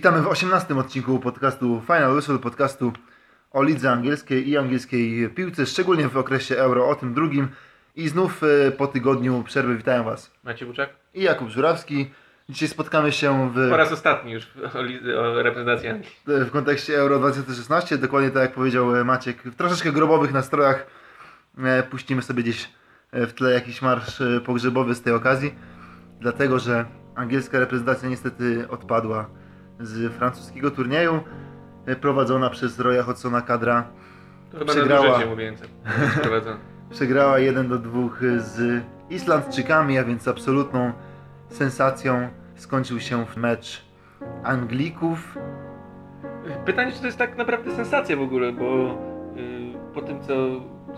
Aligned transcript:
Witamy 0.00 0.22
w 0.22 0.26
18 0.28 0.76
odcinku 0.76 1.18
podcastu 1.18 1.82
Final 1.86 2.14
Whistle, 2.14 2.38
podcastu 2.38 2.92
o 3.50 3.62
lidze 3.62 3.90
angielskiej 3.92 4.48
i 4.48 4.56
angielskiej 4.56 5.28
piłce, 5.28 5.66
szczególnie 5.66 6.08
w 6.08 6.16
okresie 6.16 6.56
Euro, 6.56 6.88
o 6.88 6.94
tym 6.94 7.14
drugim. 7.14 7.48
I 7.96 8.08
znów 8.08 8.42
e, 8.42 8.70
po 8.70 8.86
tygodniu 8.86 9.42
przerwy 9.42 9.76
witają 9.76 10.04
Was 10.04 10.30
Maciej 10.44 10.68
Buczak? 10.68 10.90
i 11.14 11.22
Jakub 11.22 11.48
Żurawski. 11.48 12.10
Dzisiaj 12.48 12.68
spotkamy 12.68 13.12
się 13.12 13.50
w, 13.54 13.70
Po 13.70 13.76
raz 13.76 13.92
ostatni 13.92 14.32
już 14.32 14.46
o, 14.74 15.20
o 15.20 15.42
reprezentacji 15.42 15.88
Anglii. 15.88 16.10
w 16.26 16.50
kontekście 16.50 16.98
Euro 16.98 17.18
2016, 17.18 17.98
dokładnie 17.98 18.30
tak 18.30 18.42
jak 18.42 18.52
powiedział 18.52 18.96
e, 18.96 19.04
Maciek, 19.04 19.42
w 19.42 19.54
troszeczkę 19.54 19.92
grobowych 19.92 20.32
nastrojach. 20.32 20.86
E, 21.58 21.82
Puścimy 21.82 22.22
sobie 22.22 22.42
gdzieś 22.42 22.70
w 23.12 23.32
tle 23.32 23.50
jakiś 23.52 23.82
marsz 23.82 24.22
pogrzebowy 24.46 24.94
z 24.94 25.02
tej 25.02 25.12
okazji, 25.12 25.54
dlatego 26.20 26.58
że 26.58 26.84
angielska 27.14 27.58
reprezentacja 27.58 28.08
niestety 28.08 28.68
odpadła 28.68 29.39
z 29.80 30.12
francuskiego 30.12 30.70
turnieju, 30.70 31.20
e, 31.86 31.96
prowadzona 31.96 32.50
przez 32.50 32.78
Roya 32.80 33.02
Hodgsona 33.02 33.40
kadra 33.42 33.84
To 34.52 34.58
chyba 34.58 34.72
Przegrała. 34.72 35.18
na. 35.18 35.56
Sprowadzone. 36.16 36.56
przegrała 36.90 37.38
1 37.38 37.68
do 37.68 37.78
2 37.78 38.08
z 38.38 38.82
Islandczykami, 39.10 39.98
a 39.98 40.04
więc 40.04 40.28
absolutną 40.28 40.92
sensacją 41.48 42.28
skończył 42.56 43.00
się 43.00 43.26
mecz 43.36 43.84
Anglików. 44.44 45.38
Pytanie, 46.66 46.92
czy 46.92 47.00
to 47.00 47.06
jest 47.06 47.18
tak 47.18 47.36
naprawdę 47.38 47.70
sensacja 47.76 48.16
w 48.16 48.20
ogóle, 48.22 48.52
bo 48.52 48.98
y, 49.36 49.94
po 49.94 50.02
tym, 50.02 50.20
co 50.22 50.34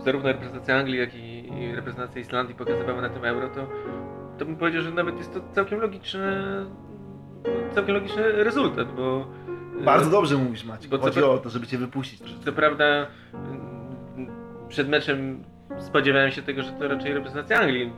zarówno 0.03 0.29
reprezentacja 0.29 0.75
Anglii, 0.77 0.99
jak 0.99 1.15
i 1.15 1.49
reprezentacja 1.75 2.21
Islandii 2.21 2.55
pokazywały 2.55 3.01
na 3.01 3.09
tym 3.09 3.25
Euro, 3.25 3.49
to, 3.49 3.67
to 4.37 4.45
bym 4.45 4.55
powiedział, 4.55 4.81
że 4.81 4.91
nawet 4.91 5.17
jest 5.17 5.33
to 5.33 5.39
całkiem 5.51 5.79
logiczny, 5.79 6.43
całkiem 7.73 7.95
logiczny 7.95 8.43
rezultat, 8.43 8.95
bo... 8.95 9.27
y, 9.81 9.83
Bardzo 9.83 10.09
dobrze 10.09 10.37
mówisz 10.37 10.65
Maciek, 10.65 10.91
Bo 10.91 10.97
chodzi 10.97 11.19
to- 11.19 11.33
o 11.33 11.37
to, 11.37 11.49
żeby 11.49 11.67
Cię 11.67 11.77
wypuścić. 11.77 12.21
Co 12.45 12.51
prawda 12.51 12.85
mm, 13.33 14.27
przed 14.69 14.89
meczem 14.89 15.43
spodziewałem 15.79 16.31
się 16.31 16.41
tego, 16.41 16.63
że 16.63 16.71
to 16.71 16.87
raczej 16.87 17.13
reprezentacja 17.13 17.59
Anglii 17.59 17.93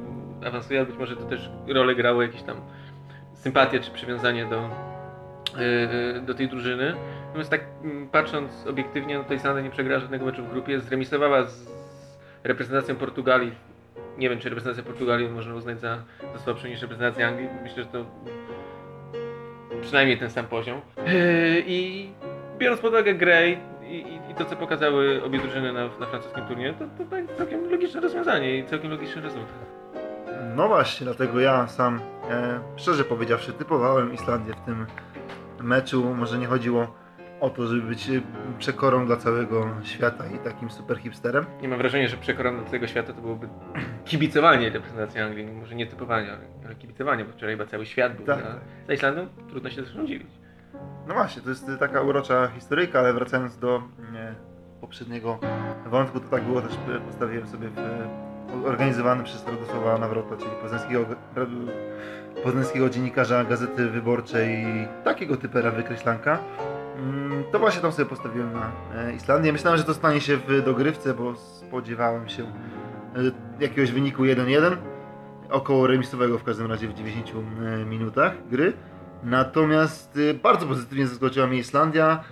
awansuje, 0.46 0.80
ale 0.80 0.88
być 0.90 0.98
może 0.98 1.16
to 1.16 1.24
też 1.26 1.50
rolę 1.68 1.96
grało 1.96 2.22
jakieś 2.22 2.42
tam 2.44 2.58
sympatie 3.34 3.80
czy 3.80 3.92
przywiązanie 3.92 4.46
do, 4.46 4.70
yy, 6.16 6.22
do 6.22 6.34
tej 6.34 6.48
drużyny. 6.50 6.96
Natomiast 7.28 7.50
tak 7.52 7.62
patrząc 8.12 8.68
obiektywnie, 8.68 9.18
no 9.18 9.24
to 9.24 9.34
Islandia 9.34 9.64
nie 9.64 9.70
przegrała 9.70 10.00
żadnego 10.02 10.26
meczu 10.26 10.44
w 10.44 10.50
grupie, 10.50 10.80
zremisowała 10.80 11.44
z 11.44 11.68
reprezentacją 12.44 12.96
Portugalii. 12.96 13.52
Nie 14.18 14.30
wiem, 14.30 14.40
czy 14.40 14.50
reprezentacja 14.50 14.84
Portugalii 14.84 15.30
można 15.30 15.56
uznać 15.56 15.80
za, 15.80 15.98
za 16.34 16.40
słabszą 16.44 16.68
niż 16.68 16.82
reprezentacja 16.82 17.28
Anglii. 17.28 17.50
Myślę, 17.64 17.84
że 17.84 17.90
to 17.90 18.06
przynajmniej 19.86 20.18
ten 20.18 20.30
sam 20.30 20.46
poziom. 20.46 20.82
Yy, 20.98 21.64
I 21.68 22.10
biorąc 22.58 22.82
pod 22.82 22.92
uwagę 22.92 23.14
grę 23.14 23.50
i, 23.50 23.58
i, 24.32 24.36
to, 24.38 24.46
co 24.46 24.56
pokazały 24.56 25.24
obie 25.24 25.40
drużyny 25.40 25.74
na, 25.74 25.88
na 26.00 26.06
francuskim 26.06 26.46
turnieju, 26.46 26.74
to, 26.74 26.86
to 26.98 27.10
tak 27.10 27.38
całkiem 27.38 27.72
logiczne 27.72 28.02
rozwiązanie 28.02 28.58
i 28.58 28.66
całkiem 28.66 28.92
logiczny 28.92 29.22
rezultat. 29.22 29.76
No 30.56 30.68
właśnie, 30.68 31.06
dlatego 31.06 31.40
ja 31.40 31.68
sam, 31.68 32.00
e, 32.32 32.60
szczerze 32.76 33.04
powiedziawszy, 33.04 33.54
typowałem 33.54 34.14
Islandię 34.14 34.54
w 34.54 34.66
tym 34.66 34.86
meczu. 35.62 36.16
Może 36.16 36.38
nie 36.38 36.48
chodziło 36.48 36.88
o 37.40 37.50
to, 37.50 37.68
żeby 37.68 37.82
być 37.82 38.10
e, 38.10 38.22
przekorą 38.60 39.06
dla 39.06 39.18
całego 39.18 39.68
świata 39.84 40.24
i 40.28 40.38
takim 40.40 40.70
super 40.72 40.98
hipsterem. 40.98 41.46
Nie 41.62 41.68
mam 41.68 41.78
wrażenia, 41.78 42.08
że 42.08 42.18
przekorą 42.18 42.58
do 42.58 42.66
całego 42.66 42.88
świata 42.88 43.14
to 43.14 43.22
byłoby 43.22 43.50
kibicowanie 44.06 44.70
reprezentacji 44.70 45.22
Anglii, 45.22 45.48
może 45.48 45.76
nie 45.76 45.88
typowanie, 45.88 46.30
ale, 46.66 46.76
kibicowanie, 46.76 47.26
bo 47.26 47.32
wczoraj 47.32 47.58
chyba 47.58 47.70
cały 47.70 47.86
świat 47.86 48.16
był 48.16 48.26
Tak, 48.26 48.44
tak. 48.44 48.56
za 48.88 48.94
Islandią, 48.94 49.28
trudno 49.50 49.70
się 49.70 49.82
zresztą 49.84 50.06
dziwić. 50.08 50.28
No 51.08 51.14
właśnie, 51.14 51.42
to 51.42 51.50
jest 51.50 51.68
taka 51.80 52.02
urocza 52.02 52.48
historyjka, 52.48 53.00
ale 53.00 53.14
wracając 53.14 53.58
do 53.58 53.84
e, 54.16 54.36
poprzedniego 54.82 55.40
wątku, 55.86 56.20
to 56.20 56.28
tak 56.30 56.44
było 56.44 56.62
też, 56.62 56.74
e, 56.74 57.00
postawiłem 57.00 57.48
sobie 57.48 57.70
w 57.70 57.78
e, 57.78 58.66
organizowany 58.66 59.24
przez 59.24 59.48
Radosława 59.48 59.98
Nawrota, 59.98 60.38
czyli 60.38 60.52
poznańskiego, 60.62 61.06
poznańskiego 62.44 62.90
dziennikarza 62.90 63.44
Gazety 63.44 63.90
Wyborczej, 63.90 64.66
takiego 65.04 65.38
typera 65.38 65.72
wykreślanka. 65.72 66.40
Mm, 67.00 67.44
To 67.52 67.60
właśnie 67.60 67.82
tam 67.82 67.92
sobie 67.92 68.10
postawiłem 68.10 68.54
na 68.54 68.72
e, 68.96 69.14
Islandię. 69.16 69.52
Myślałem, 69.54 69.78
że 69.78 69.84
to 69.84 69.94
stanie 69.94 70.22
się 70.22 70.38
w 70.38 70.62
dogrywce, 70.66 71.14
bo 71.14 71.36
spodziewałem 71.36 72.30
się 72.30 72.44
e, 72.44 72.50
jakiegoś 73.60 73.92
wyniku 73.92 74.24
1-1, 74.24 74.76
około 75.50 75.88
remisowego 75.88 76.38
w 76.38 76.44
każdym 76.44 76.68
razie 76.72 76.88
w 76.88 76.94
90 76.94 77.32
e, 77.38 77.86
minutach 77.86 78.48
gry. 78.50 78.74
Natomiast 79.24 80.20
bardzo 80.44 80.66
pozytywnie 80.66 81.08
zaskoczyła 81.08 81.48
mnie 81.48 81.58
Islandia. 81.58 82.24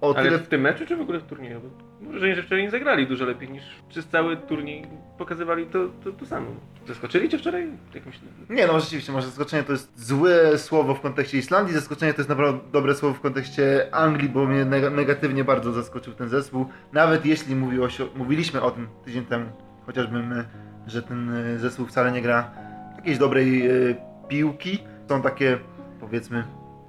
O 0.00 0.14
Ale 0.16 0.24
tyle 0.24 0.38
w 0.38 0.48
tym 0.48 0.60
meczu, 0.60 0.86
czy 0.86 0.96
w 0.96 1.00
ogóle 1.00 1.18
w 1.18 1.22
turnieju? 1.24 1.60
Wrażenie, 2.00 2.34
że 2.34 2.42
wczoraj 2.42 2.64
nie 2.64 2.70
zagrali 2.70 3.06
dużo 3.06 3.24
lepiej 3.24 3.50
niż 3.50 3.62
przez 3.88 4.06
cały 4.08 4.36
turniej 4.36 4.86
pokazywali 5.18 5.66
to, 5.66 5.78
to, 6.04 6.12
to 6.12 6.26
samo. 6.26 6.46
Zaskoczyli 6.88 7.28
cię 7.28 7.38
wczoraj? 7.38 7.68
Jakimś... 7.94 8.20
Nie, 8.50 8.66
no 8.66 8.80
rzeczywiście, 8.80 9.12
może 9.12 9.26
zaskoczenie 9.26 9.62
to 9.62 9.72
jest 9.72 10.06
złe 10.06 10.58
słowo 10.58 10.94
w 10.94 11.00
kontekście 11.00 11.38
Islandii, 11.38 11.74
zaskoczenie 11.74 12.14
to 12.14 12.20
jest 12.20 12.28
naprawdę 12.28 12.60
dobre 12.72 12.94
słowo 12.94 13.14
w 13.14 13.20
kontekście 13.20 13.94
Anglii, 13.94 14.28
bo 14.28 14.46
mnie 14.46 14.64
neg- 14.64 14.92
negatywnie 14.92 15.44
bardzo 15.44 15.72
zaskoczył 15.72 16.14
ten 16.14 16.28
zespół. 16.28 16.66
Nawet 16.92 17.26
jeśli 17.26 17.56
mówiło 17.56 17.88
się, 17.88 18.06
mówiliśmy 18.16 18.62
o 18.62 18.70
tym 18.70 18.88
tydzień 19.04 19.24
temu, 19.24 19.46
chociażby 19.86 20.22
my, 20.22 20.44
że 20.86 21.02
ten 21.02 21.28
y, 21.34 21.58
zespół 21.58 21.86
wcale 21.86 22.12
nie 22.12 22.22
gra 22.22 22.50
jakiejś 22.96 23.18
dobrej 23.18 23.70
y, 23.70 23.96
piłki. 24.28 24.78
Są 25.08 25.22
takie, 25.22 25.58
powiedzmy, 26.00 26.44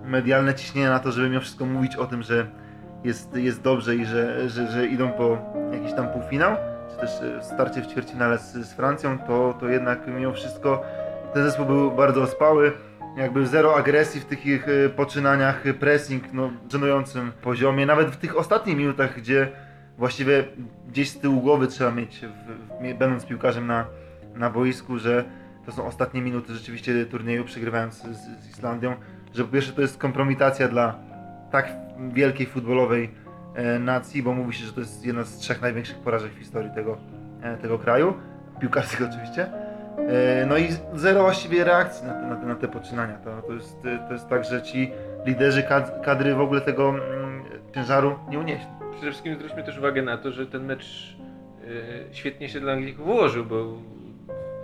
medialne 0.05 0.55
ciśnienia 0.55 0.89
na 0.89 0.99
to, 0.99 1.11
żeby 1.11 1.29
mimo 1.29 1.41
wszystko 1.41 1.65
mówić 1.65 1.95
o 1.95 2.05
tym, 2.05 2.23
że 2.23 2.47
jest, 3.03 3.35
jest 3.35 3.61
dobrze 3.61 3.95
i 3.95 4.05
że, 4.05 4.49
że, 4.49 4.71
że 4.71 4.87
idą 4.87 5.11
po 5.11 5.37
jakiś 5.73 5.93
tam 5.93 6.07
półfinał, 6.07 6.55
czy 6.91 6.97
też 6.97 7.21
y, 7.21 7.43
starcie 7.43 7.81
w 7.81 7.87
ćwierćfinale 7.87 8.37
z, 8.37 8.53
z 8.53 8.73
Francją, 8.73 9.19
to, 9.19 9.57
to 9.59 9.67
jednak 9.67 10.07
mimo 10.07 10.33
wszystko 10.33 10.83
ten 11.33 11.43
zespół 11.43 11.65
był 11.65 11.91
bardzo 11.91 12.21
ospały. 12.21 12.71
Jakby 13.17 13.47
zero 13.47 13.75
agresji 13.75 14.21
w 14.21 14.25
tych 14.25 14.45
ich 14.45 14.67
y, 14.67 14.89
poczynaniach, 14.95 15.63
pressing 15.79 16.33
no, 16.33 16.51
żenującym 16.71 17.31
poziomie. 17.31 17.85
Nawet 17.85 18.07
w 18.07 18.17
tych 18.17 18.37
ostatnich 18.37 18.77
minutach, 18.77 19.17
gdzie 19.17 19.47
właściwie 19.97 20.43
gdzieś 20.87 21.09
z 21.09 21.19
tyłu 21.19 21.41
głowy 21.41 21.67
trzeba 21.67 21.91
mieć, 21.91 22.19
w, 22.19 22.83
w, 22.83 22.97
będąc 22.97 23.25
piłkarzem 23.25 23.67
na, 23.67 23.85
na 24.35 24.49
boisku, 24.49 24.99
że 24.99 25.23
to 25.65 25.71
są 25.71 25.85
ostatnie 25.85 26.21
minuty 26.21 26.53
rzeczywiście 26.53 27.05
turnieju, 27.05 27.45
przegrywając 27.45 27.93
z, 27.93 28.43
z 28.43 28.49
Islandią. 28.49 28.95
Że 29.33 29.43
po 29.43 29.53
pierwsze 29.53 29.73
to 29.73 29.81
jest 29.81 29.97
kompromitacja 29.97 30.67
dla 30.67 31.10
tak 31.51 31.67
wielkiej 32.13 32.47
futbolowej 32.47 33.09
e, 33.55 33.79
nacji, 33.79 34.23
bo 34.23 34.33
mówi 34.33 34.53
się, 34.53 34.65
że 34.65 34.73
to 34.73 34.79
jest 34.79 35.05
jedna 35.05 35.23
z 35.23 35.37
trzech 35.37 35.61
największych 35.61 35.97
porażek 35.97 36.31
w 36.31 36.39
historii 36.39 36.71
tego, 36.75 36.97
e, 37.41 37.57
tego 37.57 37.79
kraju, 37.79 38.13
piłkarskich 38.59 39.01
oczywiście. 39.09 39.47
E, 39.97 40.45
No 40.45 40.57
i 40.57 40.67
zero 40.93 41.21
właściwie 41.23 41.63
reakcji 41.63 42.07
na 42.07 42.13
te, 42.13 42.27
na 42.27 42.35
te, 42.35 42.45
na 42.45 42.55
te 42.55 42.67
poczynania. 42.67 43.17
To, 43.17 43.41
to, 43.47 43.53
jest, 43.53 43.81
to 44.07 44.13
jest 44.13 44.29
tak, 44.29 44.45
że 44.45 44.61
ci 44.61 44.91
liderzy 45.25 45.63
kad, 45.63 46.01
kadry 46.05 46.35
w 46.35 46.41
ogóle 46.41 46.61
tego 46.61 46.89
mm, 46.89 47.43
ciężaru 47.75 48.19
nie 48.29 48.39
unieśli. 48.39 48.67
Przede 48.91 49.11
wszystkim 49.11 49.35
zwróćmy 49.35 49.63
też 49.63 49.77
uwagę 49.77 50.01
na 50.01 50.17
to, 50.17 50.31
że 50.31 50.45
ten 50.47 50.65
mecz 50.65 51.17
świetnie 52.11 52.49
się 52.49 52.59
dla 52.59 52.73
Anglików 52.73 53.07
ułożył, 53.07 53.45
bo 53.45 53.65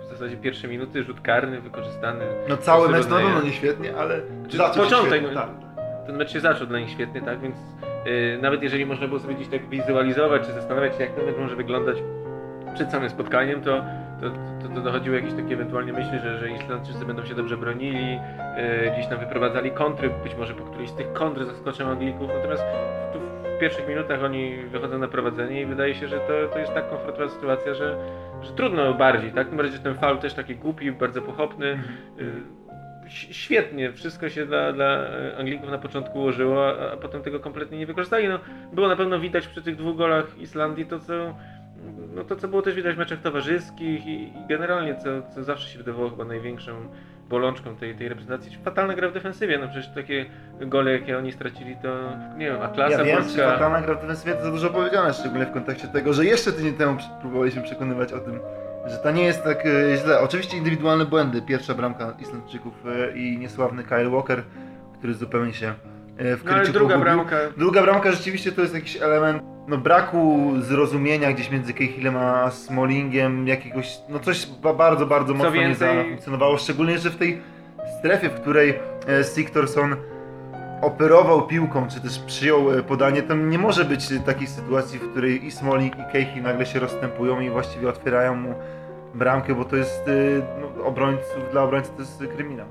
w 0.00 0.10
zasadzie 0.10 0.36
pierwsze 0.36 0.68
minuty, 0.68 1.02
rzut 1.02 1.20
karny 1.20 1.60
wykorzystany. 1.60 2.24
No 2.48 2.56
cały 2.56 2.88
mecz 2.88 3.08
na 3.08 3.16
pewno 3.16 3.42
nie 3.42 3.52
świetnie, 3.52 3.96
ale 3.96 4.20
Czy 4.48 4.56
zaczął 4.56 4.84
się 4.84 4.90
początek, 4.90 5.20
świetnie, 5.20 5.34
no. 5.34 5.40
tak. 5.40 5.67
Ten 6.08 6.16
mecz 6.16 6.30
się 6.32 6.40
zaczął 6.40 6.66
dla 6.66 6.78
nich 6.78 6.90
świetnie, 6.90 7.20
tak? 7.20 7.40
Więc 7.40 7.56
y, 8.06 8.38
nawet 8.42 8.62
jeżeli 8.62 8.86
można 8.86 9.08
było 9.08 9.20
sobie 9.20 9.34
gdzieś 9.34 9.48
tak 9.48 9.68
wizualizować, 9.68 10.46
czy 10.46 10.52
zastanawiać 10.52 10.96
się, 10.96 11.02
jak 11.02 11.12
ten 11.12 11.26
mecz 11.26 11.36
może 11.38 11.56
wyglądać 11.56 11.96
przed 12.74 12.90
samym 12.90 13.10
spotkaniem, 13.10 13.60
to, 13.60 13.84
to, 14.20 14.30
to, 14.62 14.74
to 14.74 14.80
dochodziły 14.80 15.16
jakieś 15.16 15.32
takie 15.34 15.54
ewentualnie 15.54 15.92
myśli, 15.92 16.18
że, 16.18 16.38
że 16.38 16.50
Islandczycy 16.50 17.04
będą 17.04 17.24
się 17.24 17.34
dobrze 17.34 17.56
bronili, 17.56 18.18
y, 18.86 18.90
gdzieś 18.92 19.06
tam 19.06 19.18
wyprowadzali 19.18 19.70
kontry, 19.70 20.10
być 20.22 20.34
może 20.34 20.54
po 20.54 20.64
którejś 20.64 20.90
z 20.90 20.94
tych 20.94 21.12
kontr 21.12 21.44
zaskoczą 21.44 21.86
Anglików, 21.90 22.30
natomiast 22.36 22.62
tu 23.12 23.18
w 23.56 23.60
pierwszych 23.60 23.88
minutach 23.88 24.24
oni 24.24 24.56
wychodzą 24.56 24.98
na 24.98 25.08
prowadzenie 25.08 25.62
i 25.62 25.66
wydaje 25.66 25.94
się, 25.94 26.08
że 26.08 26.18
to, 26.18 26.52
to 26.52 26.58
jest 26.58 26.74
tak 26.74 26.90
komfortowa 26.90 27.28
sytuacja, 27.28 27.74
że, 27.74 27.96
że 28.42 28.52
trudno 28.52 28.94
bardziej, 28.94 29.32
tak? 29.32 29.48
Tym 29.48 29.56
bardziej, 29.56 29.76
że 29.76 29.82
ten 29.82 29.94
faul 29.94 30.18
też 30.18 30.34
taki 30.34 30.56
głupi, 30.56 30.92
bardzo 30.92 31.22
pochopny, 31.22 31.70
Mhm. 32.18 32.57
Świetnie, 33.10 33.92
wszystko 33.92 34.28
się 34.28 34.46
dla, 34.46 34.72
dla 34.72 34.86
e, 34.86 35.36
Anglików 35.38 35.70
na 35.70 35.78
początku 35.78 36.18
ułożyło, 36.18 36.68
a, 36.68 36.92
a 36.92 36.96
potem 36.96 37.22
tego 37.22 37.40
kompletnie 37.40 37.78
nie 37.78 37.86
wykorzystali. 37.86 38.28
No, 38.28 38.38
było 38.72 38.88
na 38.88 38.96
pewno 38.96 39.18
widać 39.18 39.46
przy 39.46 39.62
tych 39.62 39.76
dwóch 39.76 39.96
golach 39.96 40.38
Islandii 40.38 40.86
to, 40.86 41.00
co, 41.00 41.34
no, 42.14 42.24
to, 42.24 42.36
co 42.36 42.48
było 42.48 42.62
też 42.62 42.74
widać 42.74 42.94
w 42.94 42.98
meczach 42.98 43.20
towarzyskich 43.20 44.06
i, 44.06 44.22
i 44.22 44.46
generalnie, 44.48 44.96
co, 44.96 45.34
co 45.34 45.44
zawsze 45.44 45.68
się 45.68 45.78
wydawało 45.78 46.10
chyba 46.10 46.24
największą 46.24 46.72
bolączką 47.28 47.76
tej, 47.76 47.94
tej 47.94 48.08
reprezentacji. 48.08 48.58
Fatalna 48.64 48.94
gra 48.94 49.08
w 49.08 49.12
defensywie, 49.12 49.58
no 49.58 49.68
przecież 49.68 49.88
takie 49.94 50.26
gole, 50.60 50.92
jakie 50.92 51.18
oni 51.18 51.32
stracili, 51.32 51.76
to 51.82 52.12
nie 52.36 52.46
wiem, 52.46 52.62
a 52.62 52.68
klasa 52.68 52.98
Ja 52.98 53.04
wiem, 53.04 53.16
polska... 53.16 53.52
fatalna 53.52 53.80
gra 53.80 53.94
w 53.94 54.00
defensywie 54.00 54.34
to 54.34 54.42
za 54.44 54.50
dużo 54.50 54.70
powiedziane, 54.70 55.14
szczególnie 55.14 55.46
w 55.46 55.52
kontekście 55.52 55.88
tego, 55.88 56.12
że 56.12 56.24
jeszcze 56.24 56.52
tydzień 56.52 56.74
temu 56.74 56.98
próbowaliśmy 57.20 57.62
przekonywać 57.62 58.12
o 58.12 58.18
tym, 58.18 58.40
że 58.90 58.98
to 58.98 59.10
nie 59.10 59.24
jest 59.24 59.44
tak 59.44 59.66
e, 59.66 59.96
źle. 59.96 60.20
Oczywiście 60.20 60.56
indywidualne 60.56 61.04
błędy. 61.04 61.42
Pierwsza 61.42 61.74
bramka 61.74 62.14
Islandczyków 62.20 62.72
e, 62.86 63.18
i 63.18 63.38
niesławny 63.38 63.84
Kyle 63.84 64.10
Walker, 64.10 64.42
który 64.98 65.14
zupełnie 65.14 65.52
się 65.54 65.74
e, 66.16 66.36
w 66.36 66.44
No 66.44 66.52
ale 66.52 66.64
druga 66.64 66.78
pogubił. 66.80 67.00
bramka. 67.00 67.36
Druga 67.56 67.82
bramka 67.82 68.12
rzeczywiście 68.12 68.52
to 68.52 68.60
jest 68.60 68.74
jakiś 68.74 68.96
element 68.96 69.42
no, 69.68 69.78
braku 69.78 70.52
zrozumienia 70.60 71.32
gdzieś 71.32 71.50
między 71.50 71.72
Cahillem 71.72 72.16
a 72.16 72.50
Smallingiem, 72.50 73.48
jakiegoś, 73.48 73.98
no 74.08 74.18
coś 74.18 74.46
ba 74.46 74.74
bardzo, 74.74 75.06
bardzo 75.06 75.34
mocno 75.34 75.52
więcej- 75.52 75.96
nie 75.96 76.02
zafunkcjonowało, 76.02 76.58
szczególnie, 76.58 76.98
że 76.98 77.10
w 77.10 77.16
tej 77.16 77.40
strefie, 77.98 78.28
w 78.28 78.40
której 78.40 78.74
Siktorsson 79.22 79.96
operował 80.82 81.46
piłką, 81.46 81.88
czy 81.88 82.00
też 82.00 82.18
przyjął 82.18 82.64
podanie, 82.88 83.22
to 83.22 83.34
nie 83.34 83.58
może 83.58 83.84
być 83.84 84.08
takiej 84.26 84.46
sytuacji, 84.46 84.98
w 84.98 85.10
której 85.10 85.46
i 85.46 85.50
Smalling 85.50 85.94
i 85.98 86.12
Cahill 86.12 86.42
nagle 86.42 86.66
się 86.66 86.80
rozstępują 86.80 87.40
i 87.40 87.50
właściwie 87.50 87.88
otwierają 87.88 88.34
mu 88.34 88.54
bramkę, 89.14 89.54
bo 89.54 89.64
to 89.64 89.76
jest 89.76 90.08
e, 90.08 90.12
no, 90.60 90.84
obrońców, 90.84 91.50
dla 91.50 91.62
obrońców 91.62 91.94
to 91.94 92.02
jest 92.02 92.34
kryminał. 92.36 92.68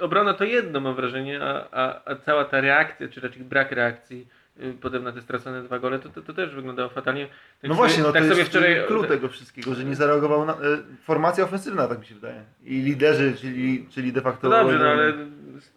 Obrona 0.00 0.34
to 0.34 0.44
jedno 0.44 0.80
mam 0.80 0.94
wrażenie, 0.94 1.40
a, 1.42 1.68
a, 1.70 2.02
a 2.04 2.16
cała 2.16 2.44
ta 2.44 2.60
reakcja, 2.60 3.08
czy 3.08 3.20
raczej 3.20 3.44
brak 3.44 3.72
reakcji 3.72 4.20
y, 4.20 4.45
potem 4.80 5.04
na 5.04 5.12
te 5.12 5.22
stracone 5.22 5.62
dwa 5.62 5.78
gole, 5.78 5.98
to, 5.98 6.08
to, 6.08 6.22
to 6.22 6.32
też 6.34 6.54
wyglądało 6.54 6.88
fatalnie. 6.88 7.26
Tak 7.26 7.34
No 7.62 7.68
sobie- 7.68 7.76
właśnie, 7.76 8.02
no 8.02 8.12
tak 8.12 8.22
to 8.22 8.28
sobie 8.28 8.38
jest 8.38 8.50
wczoraj 8.50 8.86
klucz 8.86 9.08
tego 9.08 9.28
wszystkiego, 9.28 9.74
że 9.74 9.84
nie 9.84 9.94
zareagował 9.96 10.44
na... 10.46 10.52
E, 10.52 10.56
formacja 11.04 11.44
ofensywna, 11.44 11.88
tak 11.88 11.98
mi 12.00 12.06
się 12.06 12.14
wydaje. 12.14 12.42
I 12.64 12.80
liderzy, 12.82 13.34
czyli, 13.40 13.86
czyli 13.90 14.12
de 14.12 14.20
facto... 14.20 14.48
No 14.48 14.56
dobrze, 14.62 14.78
no 14.78 14.84
ale 14.88 15.12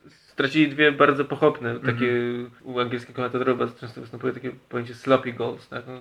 stracili 0.08 0.68
dwie 0.72 0.92
bardzo 0.92 1.26
pochopne, 1.26 1.70
Mhm. 1.72 1.96
takie 1.96 2.14
u 2.64 2.80
angielskiego 2.80 3.16
komentatorów 3.16 3.80
często 3.80 4.02
występuje 4.02 4.34
takie 4.34 4.52
pojęcie 4.70 4.94
sloppy 4.96 5.34
goals, 5.34 5.68
tak? 5.68 5.88
No, 5.88 6.00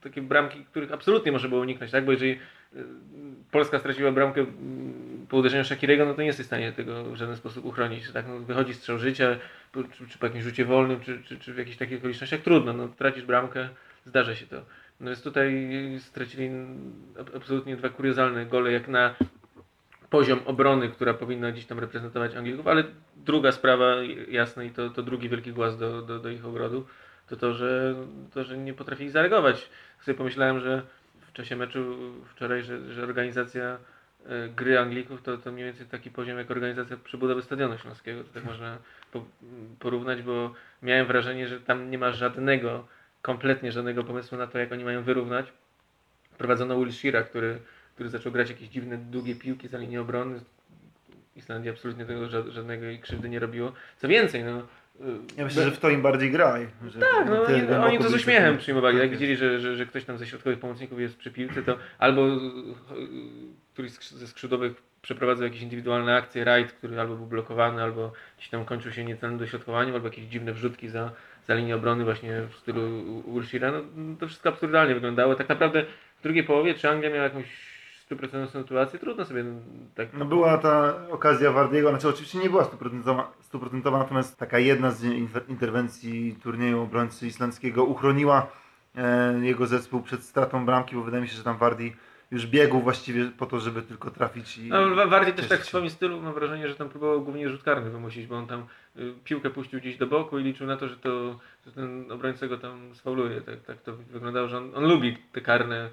takie 0.00 0.22
bramki, 0.22 0.64
których 0.64 0.92
absolutnie 0.92 1.32
można 1.32 1.48
było 1.48 1.60
uniknąć, 1.60 1.92
tak? 1.92 2.04
Bo 2.04 2.12
jeżeli 2.12 2.30
y, 2.32 2.38
Polska 3.50 3.78
straciła 3.78 4.12
bramkę 4.12 4.40
mm, 4.40 4.92
po 5.32 5.38
uderzeniu 5.38 5.64
Shakirego, 5.64 6.04
no 6.04 6.14
to 6.14 6.20
nie 6.20 6.26
jesteś 6.26 6.46
w 6.46 6.46
stanie 6.46 6.72
tego 6.72 7.04
w 7.04 7.16
żaden 7.16 7.36
sposób 7.36 7.64
uchronić, 7.64 8.10
tak? 8.12 8.28
No, 8.28 8.38
wychodzi 8.38 8.74
strzał 8.74 8.98
życia, 8.98 9.36
czy, 9.98 10.08
czy 10.08 10.18
po 10.18 10.26
jakimś 10.26 10.44
rzucie 10.44 10.64
wolnym, 10.64 11.00
czy, 11.00 11.22
czy, 11.22 11.38
czy 11.38 11.54
w 11.54 11.58
jakichś 11.58 11.76
takich 11.76 11.98
okolicznościach, 11.98 12.40
trudno, 12.40 12.72
no 12.72 12.88
tracisz 12.88 13.24
bramkę, 13.24 13.68
zdarza 14.06 14.34
się 14.34 14.46
to. 14.46 14.56
No 15.00 15.10
więc 15.10 15.22
tutaj 15.22 15.68
stracili 15.98 16.50
ab- 17.20 17.36
absolutnie 17.36 17.76
dwa 17.76 17.88
kuriozalne 17.88 18.46
gole, 18.46 18.72
jak 18.72 18.88
na 18.88 19.14
poziom 20.10 20.40
obrony, 20.44 20.88
która 20.88 21.14
powinna 21.14 21.52
gdzieś 21.52 21.66
tam 21.66 21.78
reprezentować 21.78 22.34
Anglików, 22.34 22.66
ale 22.66 22.84
druga 23.16 23.52
sprawa 23.52 23.94
jasna 24.28 24.64
i 24.64 24.70
to, 24.70 24.90
to 24.90 25.02
drugi 25.02 25.28
wielki 25.28 25.52
głaz 25.52 25.78
do, 25.78 26.02
do, 26.02 26.18
do 26.18 26.30
ich 26.30 26.46
ogrodu, 26.46 26.86
to 27.28 27.36
to 27.36 27.54
że, 27.54 27.94
to, 28.34 28.44
że 28.44 28.58
nie 28.58 28.74
potrafili 28.74 29.10
zareagować. 29.10 29.68
Sobie 30.00 30.18
pomyślałem, 30.18 30.60
że 30.60 30.82
w 31.20 31.32
czasie 31.32 31.56
meczu 31.56 31.96
wczoraj, 32.34 32.62
że, 32.62 32.92
że 32.92 33.02
organizacja 33.02 33.78
gry 34.56 34.78
Anglików 34.78 35.22
to, 35.22 35.38
to 35.38 35.52
mniej 35.52 35.64
więcej 35.64 35.86
taki 35.86 36.10
poziom 36.10 36.38
jak 36.38 36.50
organizacja 36.50 36.96
przebudowy 36.96 37.42
Stadionu 37.42 37.78
Śląskiego. 37.78 38.24
To 38.24 38.34
tak 38.34 38.44
można 38.44 38.78
po, 39.12 39.24
porównać, 39.78 40.22
bo 40.22 40.54
miałem 40.82 41.06
wrażenie, 41.06 41.48
że 41.48 41.60
tam 41.60 41.90
nie 41.90 41.98
ma 41.98 42.12
żadnego, 42.12 42.86
kompletnie 43.22 43.72
żadnego 43.72 44.04
pomysłu 44.04 44.38
na 44.38 44.46
to, 44.46 44.58
jak 44.58 44.72
oni 44.72 44.84
mają 44.84 45.02
wyrównać. 45.02 45.52
Prowadzono 46.38 46.78
Will 46.78 47.12
który, 47.28 47.58
który 47.94 48.08
zaczął 48.08 48.32
grać 48.32 48.50
jakieś 48.50 48.68
dziwne, 48.68 48.98
długie 48.98 49.34
piłki 49.34 49.68
za 49.68 49.78
linię 49.78 50.00
obrony. 50.00 50.40
Islandia 51.36 51.72
absolutnie 51.72 52.04
tego 52.04 52.20
ża- 52.20 52.50
żadnego 52.50 52.84
jej 52.84 52.98
krzywdy 52.98 53.28
nie 53.28 53.38
robiło. 53.38 53.72
Co 53.96 54.08
więcej, 54.08 54.44
no... 54.44 54.58
y, 54.60 55.18
Ja 55.36 55.44
myślę, 55.44 55.64
że 55.64 55.70
w 55.70 55.78
to 55.78 55.90
im 55.90 56.02
bardziej 56.02 56.30
gra. 56.30 56.58
Że 56.88 56.98
tak, 57.00 57.26
no 57.26 57.42
oni, 57.42 57.62
oni 57.66 57.98
to 57.98 58.08
z 58.08 58.14
uśmiechem 58.14 58.58
przyjmowali. 58.58 58.94
tak 58.96 59.02
Jak 59.02 59.10
jest. 59.10 59.20
widzieli, 59.20 59.36
że, 59.36 59.60
że, 59.60 59.76
że 59.76 59.86
ktoś 59.86 60.04
tam 60.04 60.18
ze 60.18 60.26
środkowych 60.26 60.58
pomocników 60.58 61.00
jest 61.00 61.16
przy 61.16 61.30
piłce, 61.30 61.62
to 61.62 61.76
albo 61.98 62.26
y, 62.28 62.38
któryś 63.72 63.92
ze 63.92 64.26
skrzydłowych 64.26 64.82
przeprowadzał 65.02 65.44
jakieś 65.44 65.62
indywidualne 65.62 66.16
akcje, 66.16 66.44
rajd, 66.44 66.72
który 66.72 67.00
albo 67.00 67.16
był 67.16 67.26
blokowany, 67.26 67.82
albo 67.82 68.12
gdzieś 68.38 68.50
tam 68.50 68.64
kończył 68.64 68.92
się 68.92 69.04
niecelnym 69.04 69.38
dośrodkowaniem, 69.38 69.94
albo 69.94 70.06
jakieś 70.06 70.24
dziwne 70.24 70.52
wrzutki 70.52 70.88
za, 70.88 71.10
za 71.46 71.54
linię 71.54 71.76
obrony 71.76 72.04
właśnie 72.04 72.42
w 72.50 72.56
stylu 72.56 72.82
Wilshira. 73.34 73.72
No, 73.72 73.80
to 74.20 74.26
wszystko 74.26 74.48
absurdalnie 74.48 74.94
wyglądało. 74.94 75.34
Tak 75.34 75.48
naprawdę 75.48 75.84
w 76.20 76.22
drugiej 76.22 76.44
połowie, 76.44 76.74
czy 76.74 76.90
Anglia 76.90 77.10
miała 77.10 77.24
jakąś 77.24 77.72
stuprocentową 78.04 78.62
sytuację, 78.62 78.98
trudno 78.98 79.24
sobie 79.24 79.44
tak 79.94 80.08
No 80.12 80.24
była 80.24 80.58
ta 80.58 80.94
okazja 81.10 81.52
Wardiego, 81.52 81.90
znaczy 81.90 82.08
oczywiście 82.08 82.38
nie 82.38 82.50
była 82.50 82.64
stuprocentowa, 83.40 83.98
natomiast 83.98 84.38
taka 84.38 84.58
jedna 84.58 84.90
z 84.90 85.04
interwencji 85.48 86.36
turnieju 86.42 86.82
obrońcy 86.82 87.26
islandzkiego 87.26 87.84
uchroniła 87.84 88.50
e, 88.96 89.38
jego 89.42 89.66
zespół 89.66 90.02
przed 90.02 90.22
stratą 90.22 90.66
bramki, 90.66 90.96
bo 90.96 91.02
wydaje 91.02 91.22
mi 91.22 91.28
się, 91.28 91.36
że 91.36 91.44
tam 91.44 91.56
Wardi 91.58 91.92
już 92.32 92.46
biegł 92.46 92.80
właściwie 92.80 93.24
po 93.24 93.46
to, 93.46 93.60
żeby 93.60 93.82
tylko 93.82 94.10
trafić 94.10 94.58
i... 94.58 94.68
No, 94.68 95.06
Wardy 95.06 95.32
też 95.32 95.48
tak 95.48 95.60
w 95.60 95.66
swoim 95.66 95.90
stylu 95.90 96.20
mam 96.20 96.34
wrażenie, 96.34 96.68
że 96.68 96.74
tam 96.74 96.88
próbował 96.88 97.22
głównie 97.22 97.48
rzut 97.48 97.62
karny 97.62 97.90
wymusić, 97.90 98.26
bo 98.26 98.36
on 98.36 98.46
tam 98.46 98.66
y, 98.96 99.14
piłkę 99.24 99.50
puścił 99.50 99.80
gdzieś 99.80 99.96
do 99.96 100.06
boku 100.06 100.38
i 100.38 100.42
liczył 100.42 100.66
na 100.66 100.76
to, 100.76 100.88
że, 100.88 100.96
to, 100.96 101.38
że 101.66 101.72
ten 101.72 102.12
obrońca 102.12 102.48
go 102.48 102.58
tam 102.58 102.94
sfauluje. 102.94 103.40
Tak, 103.40 103.60
tak 103.60 103.80
to 103.80 103.96
wyglądało, 103.96 104.48
że 104.48 104.58
on, 104.58 104.74
on 104.74 104.84
lubi 104.84 105.18
te 105.32 105.40
karne, 105.40 105.90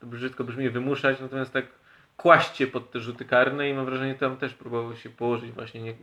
to 0.00 0.06
brzydko 0.06 0.44
brzmi 0.44 0.70
wymuszać, 0.70 1.20
natomiast 1.20 1.52
tak 1.52 1.66
kłaść 2.16 2.56
się 2.56 2.66
pod 2.66 2.90
te 2.90 3.00
rzuty 3.00 3.24
karne 3.24 3.70
i 3.70 3.74
mam 3.74 3.84
wrażenie, 3.84 4.12
że 4.12 4.18
tam 4.18 4.36
też 4.36 4.54
próbował 4.54 4.96
się 4.96 5.10
położyć 5.10 5.52
właśnie. 5.52 5.80
Nie, 5.82 5.94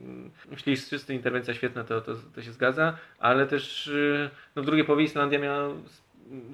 jeśli 0.51 0.71
jest 0.91 1.09
interwencja 1.09 1.53
świetna, 1.53 1.83
to, 1.83 2.01
to, 2.01 2.15
to 2.35 2.41
się 2.41 2.51
zgadza, 2.51 2.97
ale 3.19 3.47
też 3.47 3.87
y, 3.87 4.29
no 4.55 4.61
w 4.61 4.65
drugiej 4.65 4.85
połowie 4.85 5.03
Islandia 5.03 5.39
miała 5.39 5.69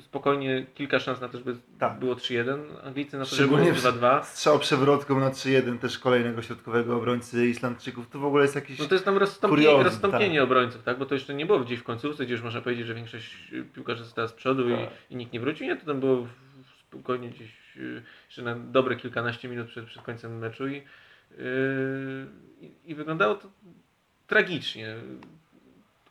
spokojnie 0.01 0.65
kilka 0.73 0.99
szans 0.99 1.21
na 1.21 1.27
to, 1.29 1.37
żeby 1.37 1.55
Tak. 1.79 1.99
było 1.99 2.15
3-1. 2.15 2.59
Anglicy 2.83 3.17
na 3.17 3.25
to, 3.25 3.35
żeby 3.35 3.47
było 3.57 3.73
w- 3.73 3.77
2-2. 3.77 4.23
Strzał 4.23 4.59
przewrotką 4.59 5.19
na 5.19 5.29
3-1 5.31 5.77
też 5.79 5.99
kolejnego 5.99 6.41
środkowego 6.41 6.97
obrońcy 6.97 7.47
Islandczyków. 7.47 8.09
To 8.09 8.19
w 8.19 8.25
ogóle 8.25 8.43
jest 8.43 8.55
jakiś... 8.55 8.79
No 8.79 8.85
to 8.85 8.95
jest 8.95 9.05
tam 9.05 9.17
rozstąpienie, 9.17 9.63
Kuriozum, 9.63 9.85
rozstąpienie 9.85 10.35
tak. 10.39 10.43
obrońców, 10.43 10.83
tak? 10.83 10.97
Bo 10.97 11.05
to 11.05 11.13
jeszcze 11.15 11.33
nie 11.33 11.45
było 11.45 11.59
gdzieś 11.59 11.79
w 11.79 11.83
końcówce, 11.83 12.25
gdzie 12.25 12.33
już 12.33 12.43
można 12.43 12.61
powiedzieć, 12.61 12.87
że 12.87 12.93
większość 12.95 13.51
piłkarzy 13.73 14.03
została 14.03 14.27
z 14.27 14.33
przodu 14.33 14.69
i, 14.69 14.73
i 15.09 15.15
nikt 15.15 15.33
nie 15.33 15.39
wrócił. 15.39 15.67
Nie, 15.67 15.75
to 15.75 15.85
tam 15.85 15.99
było 15.99 16.27
spokojnie 16.87 17.29
gdzieś 17.29 17.77
y, 17.77 18.03
jeszcze 18.25 18.41
na 18.41 18.55
dobre 18.55 18.95
kilkanaście 18.95 19.47
minut 19.49 19.67
przed, 19.67 19.85
przed 19.85 20.03
końcem 20.03 20.37
meczu 20.37 20.67
i, 20.67 20.73
yy, 20.75 20.83
i 22.85 22.95
wyglądało 22.95 23.35
to 23.35 23.49
tragicznie. 24.27 24.95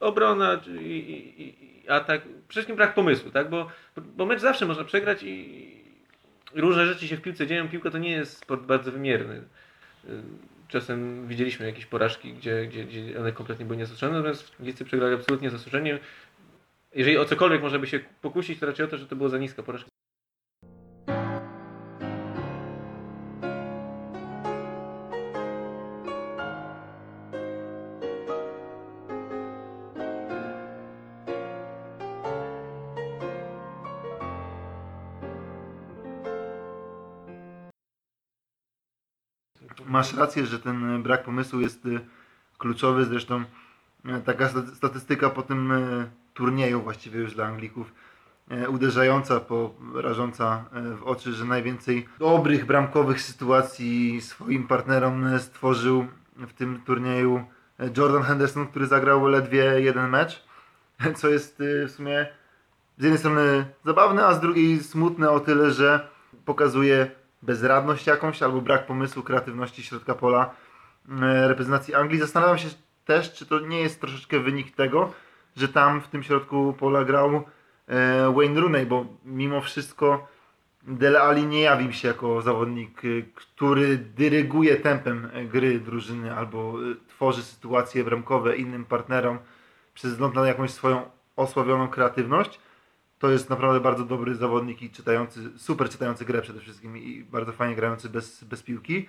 Obrona 0.01 0.61
i, 0.81 0.85
i, 0.85 1.43
i- 1.43 1.89
atak, 1.89 2.23
przede 2.23 2.49
wszystkim 2.49 2.77
brak 2.77 2.95
pomysłu, 2.95 3.31
tak? 3.31 3.51
Bo, 3.51 3.71
bo 4.17 4.27
mecz 4.27 4.41
zawsze 4.41 4.67
można 4.67 4.85
przegrać 4.85 5.23
i, 5.23 5.71
różne 6.55 6.87
rzeczy 6.87 7.09
się 7.09 7.17
w 7.17 7.23
piłce 7.23 7.47
dzieją. 7.47 7.69
Piłka 7.69 7.91
to 7.91 7.99
nie 7.99 8.11
jest 8.11 8.37
sport 8.37 8.63
bardzo 8.63 8.93
wymierny. 8.93 9.43
Czasem 10.69 11.29
widzieliśmy 11.29 11.67
jakieś 11.67 11.87
porażki, 11.87 12.33
gdzie, 12.33 12.67
gdzie, 12.67 12.85
gdzie 12.85 13.21
one 13.21 13.33
kompletnie 13.33 13.65
były 13.65 13.77
niezasłużone, 13.77 14.17
natomiast 14.17 14.53
Anglicy 14.61 14.85
przegrali 14.85 15.15
absolutnie 15.15 15.51
zasłużenie. 15.51 15.99
Jeżeli 16.95 17.19
o 17.19 17.25
cokolwiek 17.25 17.63
można 17.63 17.79
by 17.79 17.87
się 17.87 18.01
pokusić, 18.23 18.61
to 18.61 18.67
raczej 18.67 18.87
o 18.87 18.89
to, 18.89 18.99
że 18.99 19.07
to 19.07 19.17
było 19.17 19.29
za 19.29 19.39
niska 19.39 19.63
porażka. 19.63 19.90
Masz 39.87 40.15
rację, 40.15 40.47
że 40.47 40.59
ten 40.59 40.95
e, 40.97 40.99
brak 40.99 41.25
pomysłu 41.25 41.61
jest 41.61 41.87
y, 41.87 42.01
kluczowy. 42.59 43.05
Zresztą 43.05 43.45
e, 44.05 44.21
taka 44.21 44.49
sta- 44.49 44.75
statystyka 44.75 45.31
po 45.31 45.43
tym 45.43 45.73
e, 45.73 46.11
turnieju 46.35 46.83
właściwie 46.83 47.21
już 47.21 47.35
dla 47.35 47.47
Anglików 47.47 47.93
e, 48.51 48.69
uderzająca, 48.69 49.41
po, 49.41 49.75
rażąca 49.95 50.65
e, 50.73 50.95
w 50.97 51.03
oczy, 51.03 51.33
że 51.33 51.45
najwięcej 51.45 52.09
dobrych 52.19 52.67
bramkowych 52.67 53.23
sytuacji 53.23 54.21
swoim 54.21 54.67
partnerom 54.67 55.27
e, 55.27 55.39
stworzył 55.39 56.07
w 56.37 56.53
tym 56.53 56.81
turnieju 56.87 57.45
e, 57.81 57.91
Jordan 57.97 58.23
Henderson, 58.23 58.67
który 58.67 58.87
zagrał 58.87 59.27
ledwie 59.27 59.81
jeden 59.81 60.11
mecz, 60.11 60.45
co 61.19 61.29
jest 61.29 61.61
e, 61.61 61.87
w 61.87 61.91
sumie 61.91 62.27
z 62.99 63.03
jednej 63.03 63.19
strony 63.19 63.65
zabawne, 63.85 64.27
a 64.27 64.35
z 64.35 64.41
drugiej 64.41 64.83
smutne 64.83 65.31
o 65.31 65.41
tyle, 65.41 65.71
że 65.71 66.09
pokazuje 66.45 67.11
bezradność 67.43 68.07
jakąś 68.07 68.43
albo 68.43 68.61
brak 68.61 68.87
pomysłu, 68.87 69.23
kreatywności 69.23 69.83
środka 69.83 70.15
pola 70.15 70.51
e, 71.23 71.49
reprezentacji 71.49 71.95
Anglii. 71.95 72.21
Zastanawiam 72.21 72.59
się 72.59 72.69
też, 73.05 73.33
czy 73.33 73.47
to 73.47 73.61
nie 73.61 73.81
jest 73.81 74.01
troszeczkę 74.01 74.39
wynik 74.39 74.77
tego, 74.77 75.13
że 75.57 75.69
tam 75.69 76.01
w 76.01 76.09
tym 76.09 76.23
środku 76.23 76.75
pola 76.79 77.05
grał 77.05 77.45
e, 77.87 78.33
Wayne 78.35 78.61
Rooney, 78.61 78.87
bo 78.87 79.07
mimo 79.25 79.61
wszystko 79.61 80.29
Dele 80.83 81.21
Alli 81.21 81.47
nie 81.47 81.61
jawił 81.61 81.93
się 81.93 82.09
jako 82.09 82.43
zawodnik, 82.43 83.03
e, 83.05 83.23
który 83.35 83.99
dyryguje 83.99 84.77
tempem 84.77 85.31
gry 85.53 85.81
drużyny 85.81 86.35
albo 86.35 86.75
tworzy 87.09 87.43
sytuacje 87.43 88.05
bramkowe 88.05 88.57
innym 88.57 88.85
partnerom. 88.85 89.39
przez 89.95 90.11
wzgląd 90.11 90.35
na 90.35 90.47
jakąś 90.47 90.71
swoją 90.71 91.03
osławioną 91.37 91.89
kreatywność, 91.89 92.61
to 93.21 93.31
jest 93.31 93.51
naprawdę 93.51 93.81
bardzo 93.81 94.05
dobry 94.05 94.35
zawodnik 94.35 94.83
i 94.83 94.91
czytający, 94.91 95.41
super 95.59 95.89
czytający 95.89 96.25
grę 96.25 96.43
przede 96.43 96.61
wszystkim 96.61 96.99
i 96.99 97.25
bardzo 97.25 97.53
fajnie 97.53 97.77
grający 97.77 98.09
bez, 98.09 98.45
bez 98.45 98.63
piłki, 98.63 99.09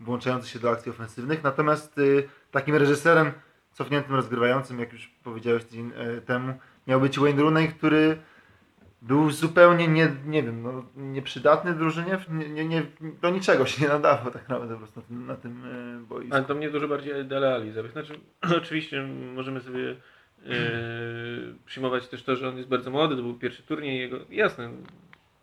włączający 0.00 0.48
się 0.48 0.58
do 0.58 0.70
akcji 0.70 0.90
ofensywnych. 0.90 1.42
Natomiast 1.42 1.98
y, 1.98 2.28
takim 2.50 2.74
reżyserem 2.74 3.32
cofniętym, 3.72 4.14
rozgrywającym, 4.14 4.80
jak 4.80 4.92
już 4.92 5.08
powiedziałeś 5.24 5.64
tydzień 5.64 5.92
e, 5.96 6.20
temu, 6.20 6.54
miał 6.86 7.00
być 7.00 7.18
Wayne 7.18 7.42
Rooney, 7.42 7.68
który 7.68 8.16
był 9.02 9.30
zupełnie 9.30 9.88
nie, 9.88 10.16
nie 10.26 10.42
wiem, 10.42 10.62
no, 10.62 10.84
nieprzydatny 10.96 11.74
drużynie, 11.74 12.18
nie, 12.28 12.48
nie, 12.48 12.64
nie, 12.64 12.82
do 13.22 13.30
niczego 13.30 13.66
się 13.66 13.82
nie 13.82 13.88
nadawał 13.88 14.32
tak 14.32 14.48
naprawdę 14.48 14.74
po 14.74 14.80
prostu 14.80 15.00
na 15.00 15.06
tym, 15.06 15.26
na 15.26 15.36
tym 15.36 15.64
e, 15.64 16.06
boisku. 16.06 16.34
Ale 16.34 16.44
to 16.44 16.54
mnie 16.54 16.70
dużo 16.70 16.88
bardziej 16.88 17.24
Dele 17.24 17.72
zabił. 17.72 17.92
Znaczy, 17.92 18.20
oczywiście 18.62 19.02
możemy 19.34 19.60
sobie 19.60 19.96
e, 20.50 21.64
przyjmować 21.66 22.08
też 22.08 22.22
to, 22.22 22.36
że 22.36 22.48
on 22.48 22.56
jest 22.56 22.68
bardzo 22.68 22.90
młody, 22.90 23.16
to 23.16 23.22
był 23.22 23.34
pierwszy 23.34 23.62
turniej 23.62 23.98
jego, 23.98 24.18
jasne, 24.30 24.70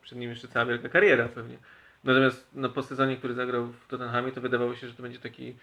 przed 0.02 0.18
nim 0.18 0.30
jeszcze 0.30 0.48
cała 0.48 0.66
wielka 0.66 0.90
kariera 0.90 1.28
pewnie. 1.28 1.58
Natomiast 2.04 2.50
no, 2.54 2.70
po 2.70 2.84
sezonie, 2.84 3.18
który 3.18 3.34
zagrał 3.34 3.68
w 3.68 3.88
Tottenhamie, 3.88 4.32
to 4.32 4.42
wydawało 4.42 4.76
się, 4.76 4.88
że 4.88 4.94
to 4.94 5.04
będzie 5.04 5.20
taki, 5.20 5.56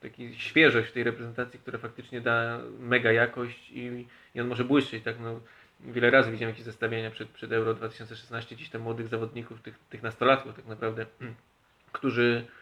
taki 0.00 0.34
świeżość 0.34 0.88
w 0.88 0.92
tej 0.92 1.04
reprezentacji, 1.04 1.60
która 1.60 1.78
faktycznie 1.78 2.20
da 2.20 2.60
mega 2.78 3.12
jakość 3.12 3.70
i, 3.70 4.06
i 4.34 4.40
on 4.40 4.48
może 4.48 4.64
błyszczeć, 4.64 5.04
tak 5.04 5.20
no. 5.20 5.40
Wiele 5.84 6.10
razy 6.10 6.32
widziałem 6.32 6.50
jakieś 6.50 6.64
zestawienia 6.64 7.10
przed, 7.10 7.28
przed 7.28 7.52
Euro 7.52 7.74
2016, 7.74 8.56
gdzieś 8.56 8.70
tam 8.70 8.82
młodych 8.82 9.08
zawodników, 9.08 9.62
tych, 9.62 9.78
tych 9.78 10.02
nastolatków 10.02 10.56
tak 10.56 10.66
naprawdę, 10.66 11.06
którzy, 11.92 12.44
yy, 12.46 12.61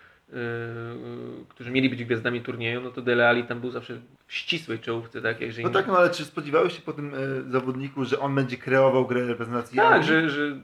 którzy 1.48 1.70
mieli 1.70 1.90
być 1.90 2.04
gwiazdami 2.04 2.40
turnieju, 2.40 2.80
no 2.80 2.90
to 2.90 3.02
Dele 3.02 3.28
Ali 3.28 3.44
tam 3.44 3.60
był 3.60 3.70
zawsze 3.70 4.00
w 4.26 4.34
ścisłej 4.34 4.78
czołówce, 4.78 5.22
tak? 5.22 5.52
Że 5.52 5.62
No 5.62 5.70
tak, 5.70 5.86
no 5.86 5.98
ale 5.98 6.10
czy 6.10 6.24
spodziewałeś 6.24 6.76
się 6.76 6.82
po 6.82 6.92
tym 6.92 7.14
e, 7.14 7.50
zawodniku, 7.50 8.04
że 8.04 8.20
on 8.20 8.34
będzie 8.34 8.56
kreował 8.56 9.06
grę 9.06 9.26
reprezentacji? 9.26 9.76
tak 9.76 10.04
że, 10.04 10.30
że 10.30 10.56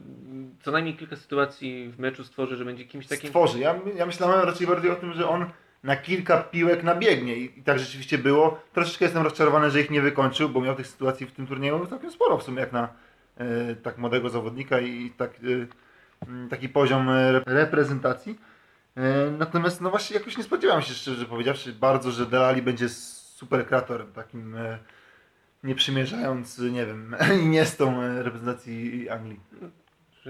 co 0.61 0.71
najmniej 0.71 0.95
kilka 0.95 1.15
sytuacji 1.15 1.89
w 1.89 1.99
meczu 1.99 2.23
stworzy, 2.23 2.55
że 2.55 2.65
będzie 2.65 2.85
kimś 2.85 3.07
takim... 3.07 3.27
stworzy. 3.27 3.59
Ja, 3.59 3.75
ja 3.95 4.05
myślałem 4.05 4.45
raczej 4.45 4.67
bardziej 4.67 4.91
o 4.91 4.95
tym, 4.95 5.13
że 5.13 5.29
on 5.29 5.45
na 5.83 5.95
kilka 5.95 6.37
piłek 6.37 6.83
nabiegnie 6.83 7.35
i, 7.35 7.59
i 7.59 7.63
tak 7.63 7.79
rzeczywiście 7.79 8.17
było. 8.17 8.59
Troszeczkę 8.73 9.05
jestem 9.05 9.23
rozczarowany, 9.23 9.71
że 9.71 9.81
ich 9.81 9.91
nie 9.91 10.01
wykończył, 10.01 10.49
bo 10.49 10.61
miał 10.61 10.75
tych 10.75 10.87
sytuacji 10.87 11.25
w 11.25 11.31
tym 11.31 11.47
turnieju 11.47 11.85
całkiem 11.85 12.11
sporo 12.11 12.37
w 12.37 12.43
sumie 12.43 12.59
jak 12.59 12.71
na 12.71 12.89
e, 13.37 13.75
tak 13.75 13.97
młodego 13.97 14.29
zawodnika 14.29 14.79
i 14.79 15.09
tak, 15.17 15.31
e, 15.31 16.49
taki 16.49 16.69
poziom 16.69 17.07
rep- 17.07 17.43
reprezentacji. 17.45 18.39
E, 18.97 19.31
natomiast 19.31 19.81
no 19.81 19.89
właśnie 19.89 20.17
jakoś 20.17 20.37
nie 20.37 20.43
spodziewałem 20.43 20.81
się 20.81 20.93
szczerze 20.93 21.25
powiedziawszy 21.25 21.73
bardzo, 21.73 22.11
że 22.11 22.25
Delali 22.25 22.61
będzie 22.61 22.89
super 22.89 23.67
kreatorem 23.67 24.11
takim 24.13 24.55
e, 24.55 24.77
nie 25.63 25.75
przymierzając, 25.75 26.59
nie 26.59 26.85
wiem, 26.85 27.15
Iniestą 27.43 28.01
e, 28.01 28.23
reprezentacji 28.23 29.09
Anglii. 29.09 29.39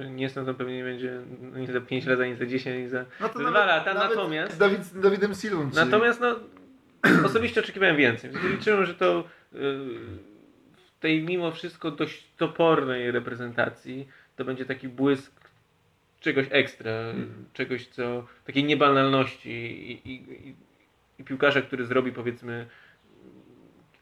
Nie 0.10 0.24
jestem 0.24 0.46
tam 0.46 0.56
pewnie 0.56 0.76
nie 0.78 0.84
będzie 0.84 1.22
ani 1.56 1.68
za 1.68 1.82
5 1.82 2.06
lat, 2.06 2.20
ani 2.20 2.36
za 2.36 2.46
10, 2.46 2.78
ani 2.78 2.88
za... 2.90 3.06
No 3.22 3.28
Za 3.28 3.50
dwa 3.50 3.66
lata, 3.66 3.94
natomiast- 3.94 4.54
Z, 4.54 4.58
Dawid, 4.58 4.84
z 4.86 5.00
Dawidem 5.00 5.36
Silun. 5.36 5.72
czy- 5.72 5.76
Natomiast 5.78 6.22
no, 6.22 6.36
osobiście 7.30 7.62
oczekiwałem 7.62 7.98
więcej. 7.98 8.32
Liczyłem, 8.52 8.86
że 8.86 8.94
to 8.96 9.24
w 9.52 11.00
tej 11.00 11.24
mimo 11.24 11.52
wszystko 11.52 11.92
dość 11.92 12.28
topornej 12.38 13.12
reprezentacji 13.12 14.08
to 14.36 14.46
będzie 14.46 14.66
taki 14.66 14.88
błysk 14.88 15.47
czegoś 16.20 16.48
ekstra, 16.50 16.92
czegoś 17.54 17.88
co, 17.88 18.26
takiej 18.46 18.64
niebanalności 18.64 19.50
i, 19.50 20.12
i, 20.12 20.16
i, 21.20 21.24
piłkarza, 21.24 21.62
który 21.62 21.86
zrobi 21.86 22.12
powiedzmy 22.12 22.68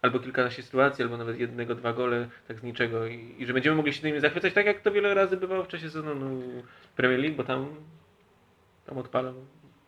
albo 0.02 0.20
kilkanaście 0.20 0.64
sytuacji, 0.64 1.04
albo 1.04 1.18
nawet 1.18 1.40
jednego, 1.40 1.76
dwa 1.76 1.94
gole, 1.94 2.30
tak 2.48 2.60
z 2.60 2.64
niczego 2.64 3.08
i, 3.08 3.36
i 3.38 3.46
że 3.46 3.54
będziemy 3.54 3.76
mogli 3.76 3.94
się 3.94 4.02
tymi 4.02 4.20
zachwycać, 4.20 4.54
tak 4.54 4.66
jak 4.66 4.82
to 4.82 4.92
wiele 4.92 5.14
razy 5.14 5.38
bywało 5.38 5.64
w 5.64 5.68
czasie 5.68 5.90
sezonu 5.90 6.42
Premier 6.96 7.20
League, 7.20 7.36
bo 7.36 7.44
tam, 7.44 7.76
tam 8.86 8.98
odpalą 8.98 9.46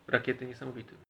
rakiety 0.07 0.45
niesamowite. 0.45 1.06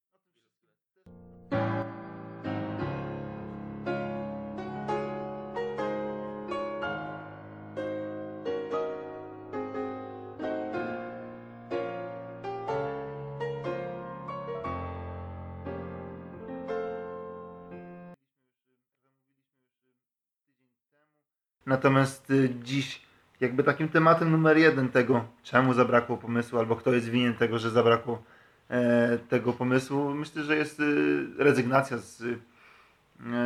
Natomiast 21.78 22.32
y, 22.32 22.50
dziś 22.64 23.02
jakby 23.40 23.64
takim 23.64 23.90
tematem 23.90 24.32
numer 24.32 24.58
jeden 24.58 24.90
tego, 24.90 25.26
czemu 25.44 25.74
zabrakło 25.74 26.18
pomysłu, 26.18 26.60
albo 26.60 26.76
kto 26.76 26.94
jest 26.94 27.10
winien 27.10 27.34
tego, 27.34 27.60
że 27.60 27.70
zabrakło 27.70 28.24
e, 28.70 29.18
tego 29.18 29.54
pomysłu, 29.54 30.14
myślę, 30.14 30.44
że 30.44 30.58
jest 30.58 30.80
y, 30.80 31.28
rezygnacja 31.38 31.98
z, 31.98 32.22
y, 32.22 32.40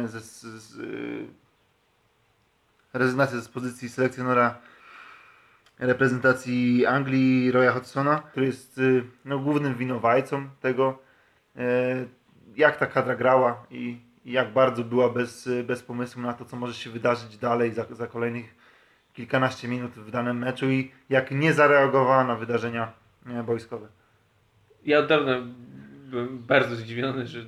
z, 0.08 0.42
z, 0.42 0.80
y, 0.80 1.28
rezygnacja 2.94 3.40
z 3.40 3.48
pozycji 3.48 3.90
selekcjonera 3.90 4.58
reprezentacji 5.80 6.86
Anglii 6.86 7.52
Roya 7.52 7.72
Hodgsona, 7.72 8.20
który 8.20 8.46
jest 8.46 8.82
no, 9.26 9.40
głównym 9.40 9.76
winowajcą 9.76 10.50
tego, 10.62 11.00
e, 11.56 11.62
jak 12.56 12.78
ta 12.78 12.86
kadra 12.86 13.16
grała 13.16 13.66
i 13.72 14.11
jak 14.26 14.54
bardzo 14.54 14.84
była 14.84 15.10
bez, 15.10 15.50
bez 15.64 15.84
pomysłu 15.84 16.22
na 16.22 16.34
to, 16.34 16.46
co 16.46 16.56
może 16.58 16.74
się 16.74 16.90
wydarzyć 16.90 17.38
dalej 17.38 17.72
za, 17.74 17.86
za 17.92 18.08
kolejnych 18.08 18.56
kilkanaście 19.14 19.68
minut 19.68 19.92
w 19.92 20.12
danym 20.12 20.38
meczu 20.38 20.70
i 20.70 20.92
jak 21.10 21.32
nie 21.32 21.54
zareagowała 21.54 22.24
na 22.24 22.36
wydarzenia 22.36 22.92
e, 23.28 23.44
boiskowe. 23.44 23.88
Ja 24.86 25.00
od 25.00 25.08
dawna 25.08 25.38
byłem 26.10 26.40
bardzo 26.40 26.76
zdziwiony, 26.76 27.28
że, 27.28 27.46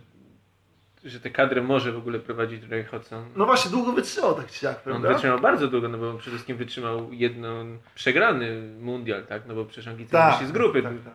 że 1.04 1.20
tę 1.20 1.30
kadrę 1.30 1.62
może 1.62 1.92
w 1.92 1.98
ogóle 1.98 2.20
prowadzić 2.20 2.64
Ray 2.64 2.84
Hodgson. 2.84 3.26
No 3.36 3.46
właśnie, 3.46 3.72
długo 3.72 3.92
wytrzymał 3.92 4.36
tak 4.36 4.52
czy 4.52 4.70
On 4.70 4.76
prawda? 4.84 5.10
wytrzymał 5.10 5.40
bardzo 5.40 5.68
długo, 5.68 5.90
no 5.90 5.98
bo 5.98 6.10
on 6.10 6.18
przede 6.18 6.36
wszystkim 6.36 6.58
wytrzymał 6.58 7.14
jedno 7.14 7.64
przegrany 7.96 8.62
mundial, 8.80 9.26
tak? 9.26 9.42
No 9.48 9.56
bo 9.56 9.66
przecież 9.66 9.88
Anglicy 9.88 10.12
Tak, 10.12 10.32
wyszli 10.34 10.48
z 10.48 10.52
grupy. 10.52 10.84
tak, 10.84 10.94
tak. 11.06 11.14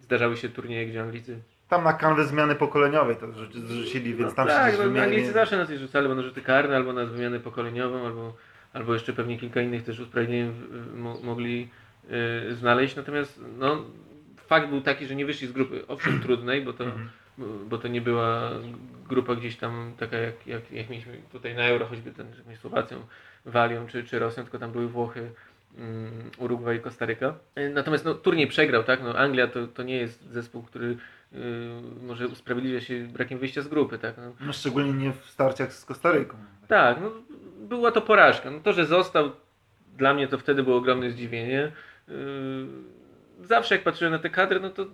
Zdarzały 0.00 0.36
się 0.36 0.48
turnieje, 0.48 0.86
gdzie 0.86 1.02
Anglicy. 1.02 1.40
Tam 1.68 1.84
na 1.84 1.92
kanwę 1.92 2.24
zmiany 2.24 2.54
pokoleniowej 2.54 3.16
to 3.16 3.26
zrzu- 3.26 3.66
zrzucili, 3.66 4.14
więc 4.14 4.34
tam 4.34 4.46
tak, 4.48 4.72
się 4.72 4.78
no, 4.78 4.84
wymieni- 4.84 5.04
Anglicy 5.04 5.32
zawsze 5.32 5.56
na 5.56 5.66
coś 5.66 5.78
rzucali, 5.78 6.04
albo 6.06 6.14
na 6.14 6.22
rzuty 6.22 6.42
karne, 6.42 6.76
albo 6.76 6.92
na 6.92 7.04
wymianę 7.04 7.40
pokoleniową, 7.40 8.06
albo, 8.06 8.36
albo 8.72 8.94
jeszcze 8.94 9.12
pewnie 9.12 9.38
kilka 9.38 9.60
innych 9.60 9.82
też 9.82 10.00
usprawiedliwień 10.00 10.52
mogli 11.22 11.68
y, 12.50 12.54
znaleźć. 12.54 12.96
Natomiast 12.96 13.40
no, 13.58 13.84
fakt 14.46 14.68
był 14.68 14.80
taki, 14.80 15.06
że 15.06 15.14
nie 15.14 15.26
wyszli 15.26 15.46
z 15.48 15.52
grupy. 15.52 15.86
Owszem, 15.88 16.20
trudnej, 16.24 16.62
bo 16.62 16.72
to, 16.72 16.84
Mhm. 16.84 17.08
bo 17.68 17.78
to 17.78 17.88
nie 17.88 18.00
była 18.00 18.50
grupa 19.08 19.34
gdzieś 19.34 19.56
tam 19.56 19.92
taka 19.98 20.16
jak, 20.16 20.46
jak, 20.46 20.72
jak 20.72 20.90
mieliśmy 20.90 21.12
tutaj 21.32 21.54
na 21.54 21.62
Euro, 21.62 21.86
choćby 21.86 22.10
ten 22.12 22.26
z 22.56 22.60
Słowacją, 22.60 22.98
Walią 23.46 23.86
czy, 23.86 24.04
czy 24.04 24.18
Rosją, 24.18 24.42
tylko 24.42 24.58
tam 24.58 24.72
były 24.72 24.88
Włochy, 24.88 25.30
Urugwaj 26.38 26.76
i 26.76 26.80
Kostaryka. 26.80 27.34
Y, 27.58 27.70
Natomiast 27.74 28.04
no, 28.04 28.14
turniej 28.14 28.46
przegrał, 28.46 28.84
tak? 28.84 29.02
No, 29.02 29.14
Anglia 29.18 29.46
to, 29.48 29.66
to 29.66 29.82
nie 29.82 29.96
jest 29.96 30.30
zespół, 30.30 30.62
który 30.62 30.86
y, 31.32 31.36
może 32.02 32.28
usprawiedliwia 32.28 32.80
się 32.80 33.06
brakiem 33.06 33.38
wyjścia 33.38 33.62
z 33.62 33.68
grupy, 33.68 33.98
tak? 33.98 34.16
No, 34.18 34.32
No, 34.46 34.52
szczególnie 34.52 34.92
nie 34.92 35.12
w 35.12 35.24
starciach 35.30 35.72
z 35.72 35.84
Kostaryką. 35.84 36.36
tak, 36.68 36.98
no, 37.00 37.10
była 37.68 37.92
to 37.92 38.00
porażka. 38.00 38.50
No, 38.50 38.60
to, 38.60 38.72
że 38.72 38.86
został, 38.86 39.30
dla 39.96 40.14
mnie 40.14 40.28
to 40.28 40.38
wtedy 40.38 40.62
było 40.62 40.76
ogromne 40.76 41.10
zdziwienie. 41.10 41.72
Yy, 42.08 42.14
Zawsze 43.42 43.74
jak 43.74 43.84
patrzyłem 43.84 44.12
na 44.12 44.18
te 44.18 44.30
kadry, 44.30 44.60
no 44.60 44.70
to 44.70 44.86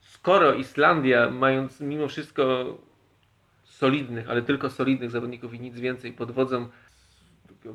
skoro 0.00 0.54
Islandia, 0.54 1.30
mając 1.30 1.80
mimo 1.80 2.08
wszystko 2.08 2.76
solidnych, 3.64 4.30
ale 4.30 4.42
tylko 4.42 4.70
solidnych 4.70 5.10
zawodników 5.10 5.54
i 5.54 5.60
nic 5.60 5.80
więcej 5.80 6.12
pod 6.12 6.30
wodzą, 6.30 6.68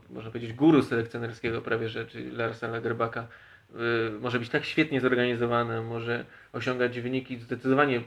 można 0.10 0.32
powiedzieć, 0.32 0.54
guru 0.54 0.82
selekcjonerskiego 0.82 1.62
prawie 1.62 1.89
że, 1.89 2.06
czyli 2.06 2.32
Larsa 2.32 2.68
Lagerbaka, 2.68 3.27
yy, 3.75 3.80
może 4.22 4.39
być 4.39 4.50
tak 4.50 4.65
świetnie 4.65 5.01
zorganizowana, 5.01 5.82
może 5.82 6.25
osiągać 6.54 7.00
wyniki 7.01 7.38
zdecydowanie 7.38 8.01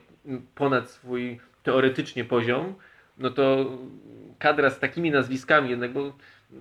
ponad 0.54 0.90
swój 0.90 1.40
teoretycznie 1.62 2.24
poziom, 2.24 2.74
no 3.18 3.30
to 3.30 3.72
kadra 4.38 4.70
z 4.70 4.78
takimi 4.78 5.10
nazwiskami 5.10 5.70
jednak, 5.70 5.92
bo 5.92 6.12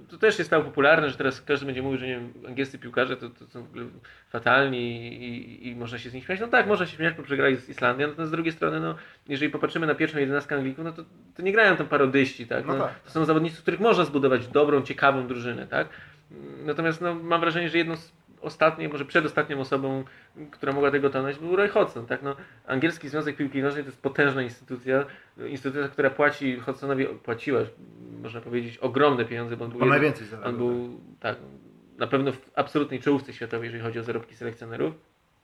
to 0.09 0.17
też 0.17 0.37
się 0.37 0.43
stało 0.43 0.63
popularne, 0.63 1.09
że 1.09 1.17
teraz 1.17 1.41
każdy 1.41 1.65
będzie 1.65 1.81
mówił, 1.81 1.99
że 1.99 2.07
nie 2.07 2.15
wiem, 2.15 2.33
angielscy 2.47 2.79
piłkarze 2.79 3.17
to, 3.17 3.29
to 3.29 3.47
są 3.47 3.63
w 3.63 3.69
ogóle 3.69 3.85
fatalni 4.29 5.07
i, 5.23 5.67
i 5.67 5.75
można 5.75 5.97
się 5.97 6.09
z 6.09 6.13
nich 6.13 6.25
śmiać. 6.25 6.39
No 6.39 6.47
tak, 6.47 6.67
można 6.67 6.85
się 6.85 6.95
śmiać, 6.97 7.13
bo 7.13 7.23
przegrali 7.23 7.55
z 7.55 7.69
Islandią, 7.69 8.07
natomiast 8.07 8.29
z 8.29 8.31
drugiej 8.31 8.53
strony, 8.53 8.79
no, 8.79 8.95
jeżeli 9.27 9.51
popatrzymy 9.51 9.87
na 9.87 9.95
pierwszą 9.95 10.19
jedenastkę 10.19 10.55
Anglików, 10.55 10.85
no 10.85 10.91
to, 10.91 11.03
to 11.35 11.41
nie 11.41 11.51
grają 11.51 11.75
tam 11.77 11.87
parodyści, 11.87 12.47
tak? 12.47 12.65
No 12.65 12.73
No, 12.75 12.83
tak. 12.85 12.99
To 12.99 13.11
są 13.11 13.25
zawodnicy, 13.25 13.55
z 13.55 13.61
których 13.61 13.79
można 13.79 14.05
zbudować 14.05 14.47
dobrą, 14.47 14.81
ciekawą 14.81 15.27
drużynę, 15.27 15.67
tak? 15.67 15.87
Natomiast 16.65 17.01
no, 17.01 17.15
mam 17.15 17.41
wrażenie, 17.41 17.69
że 17.69 17.77
jedną 17.77 17.95
z 17.95 18.11
ostatniej, 18.47 18.89
może 18.89 19.05
przedostatnią 19.05 19.59
osobą, 19.59 20.03
która 20.51 20.73
mogła 20.73 20.91
tego 20.91 21.09
dokonać, 21.09 21.39
był 21.39 21.55
Roy 21.55 21.69
Hodgson. 21.69 22.05
Tak? 22.05 22.23
No, 22.23 22.35
angielski 22.67 23.09
Związek 23.09 23.35
Piłki 23.35 23.61
Nożnej 23.61 23.83
to 23.83 23.89
jest 23.89 24.01
potężna 24.01 24.41
instytucja, 24.41 25.05
instytucja, 25.47 25.87
która 25.87 26.09
płaci 26.09 26.59
Hodgsonowi, 26.59 27.05
płaciła, 27.05 27.59
można 28.23 28.41
powiedzieć, 28.41 28.77
ogromne 28.77 29.25
pieniądze, 29.25 29.57
bo 29.57 29.65
on 29.65 29.71
był, 29.71 29.79
jeden- 29.79 29.89
najwięcej 29.89 30.27
on 30.43 30.57
był 30.57 30.99
tak, 31.19 31.37
na 31.97 32.07
pewno 32.07 32.31
w 32.31 32.51
absolutnej 32.55 32.99
czołówce 32.99 33.33
światowej, 33.33 33.65
jeżeli 33.65 33.83
chodzi 33.83 33.99
o 33.99 34.03
zarobki 34.03 34.35
selekcjonerów. 34.35 34.93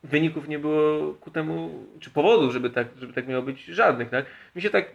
Wyników 0.03 0.47
nie 0.47 0.59
było 0.59 1.13
ku 1.13 1.31
temu, 1.31 1.85
czy 1.99 2.09
powodów, 2.09 2.53
żeby 2.53 2.69
tak, 2.69 2.87
żeby 2.97 3.13
tak 3.13 3.27
miało 3.27 3.43
być, 3.43 3.65
żadnych. 3.65 4.09
Tak? 4.09 4.25
Mi 4.55 4.61
się 4.61 4.69
tak 4.69 4.85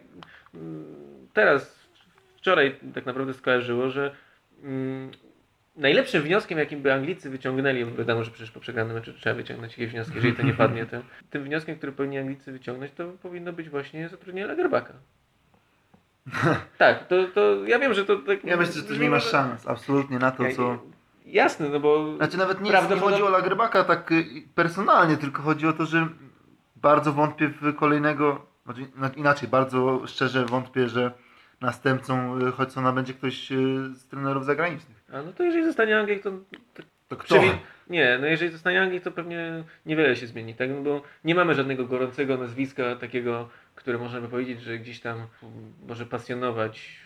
mm, 0.54 0.84
teraz, 1.32 1.88
wczoraj 2.36 2.76
tak 2.94 3.06
naprawdę 3.06 3.34
skojarzyło, 3.34 3.90
że 3.90 4.14
mm, 4.62 5.10
najlepszym 5.78 6.22
wnioskiem, 6.22 6.58
jakim 6.58 6.82
by 6.82 6.92
Anglicy 6.92 7.30
wyciągnęli, 7.30 7.84
bo 7.84 7.96
wiadomo, 7.96 8.24
że 8.24 8.30
przecież 8.30 8.50
po 8.50 8.60
przegranym 8.60 8.94
meczu 8.96 9.12
trzeba 9.12 9.34
wyciągnąć 9.36 9.72
jakieś 9.78 9.90
wnioski, 9.92 10.14
jeżeli 10.14 10.34
to 10.36 10.42
nie 10.42 10.54
padnie, 10.54 10.86
to 10.86 10.96
tym 11.30 11.44
wnioskiem, 11.44 11.76
który 11.76 11.92
powinni 11.92 12.18
Anglicy 12.18 12.52
wyciągnąć, 12.52 12.92
to 12.92 13.04
powinno 13.22 13.52
być 13.52 13.68
właśnie 13.70 14.08
zatrudnienie 14.08 14.46
Lagerbacka. 14.48 14.92
tak, 16.78 17.06
to, 17.08 17.16
to 17.34 17.64
ja 17.66 17.78
wiem, 17.78 17.94
że 17.94 18.04
to 18.04 18.16
tak... 18.16 18.44
Ja 18.44 18.56
myślę, 18.56 18.72
że 18.74 18.82
to 18.82 18.88
brzmi 18.88 19.04
nie 19.04 19.10
ma 19.10 19.16
może- 19.16 19.30
szans 19.30 19.66
absolutnie 19.66 20.18
na 20.18 20.30
to, 20.30 20.42
Ja- 20.42 20.54
co... 20.54 20.78
Jasne, 21.26 21.68
no 21.68 21.80
bo... 21.80 22.16
Znaczy 22.16 22.36
nawet 22.38 22.60
nie, 22.60 22.70
Prawdopodobnie- 22.70 23.10
chodzi 23.10 23.22
o 23.22 23.28
Lagerbacka 23.30 23.84
tak 23.84 24.12
y, 24.12 24.24
personalnie, 24.54 25.16
tylko 25.16 25.42
chodzi 25.42 25.66
o 25.66 25.72
to, 25.72 25.86
że 25.86 26.08
bardzo 26.76 27.12
wątpię 27.12 27.48
w 27.48 27.74
kolejnego, 27.76 28.46
znaczy 28.64 28.80
na- 28.96 29.08
inaczej, 29.08 29.48
bardzo 29.48 30.06
szczerze 30.06 30.44
wątpię, 30.44 30.88
że 30.88 31.12
następcą 31.60 32.38
y, 32.38 32.52
Hodgsona 32.52 32.92
będzie 32.92 33.14
ktoś 33.14 33.52
y, 33.52 33.94
z 33.94 34.06
trenerów 34.06 34.44
zagranicznych. 34.44 34.97
A 35.12 35.22
no 35.22 35.32
to 35.32 35.42
jeżeli 35.42 35.64
zostanie 35.64 35.98
Anglik, 35.98 36.22
to... 36.22 36.30
to 36.74 36.82
To 37.08 37.16
kto? 37.16 37.34
Nie, 37.90 38.18
no 38.20 38.26
jeżeli 38.26 38.52
zostanie 38.52 38.82
Anglik, 38.82 39.04
to 39.04 39.10
pewnie 39.10 39.64
niewiele 39.86 40.16
się 40.16 40.26
zmieni, 40.26 40.54
tak? 40.54 40.70
No 40.70 40.82
bo 40.82 41.02
nie 41.24 41.34
mamy 41.34 41.54
żadnego 41.54 41.86
gorącego 41.86 42.36
nazwiska 42.36 42.96
takiego, 42.96 43.48
które 43.74 43.98
można 43.98 44.20
by 44.20 44.28
powiedzieć, 44.28 44.60
że 44.62 44.78
gdzieś 44.78 45.00
tam 45.00 45.26
może 45.86 46.06
pasjonować 46.06 47.00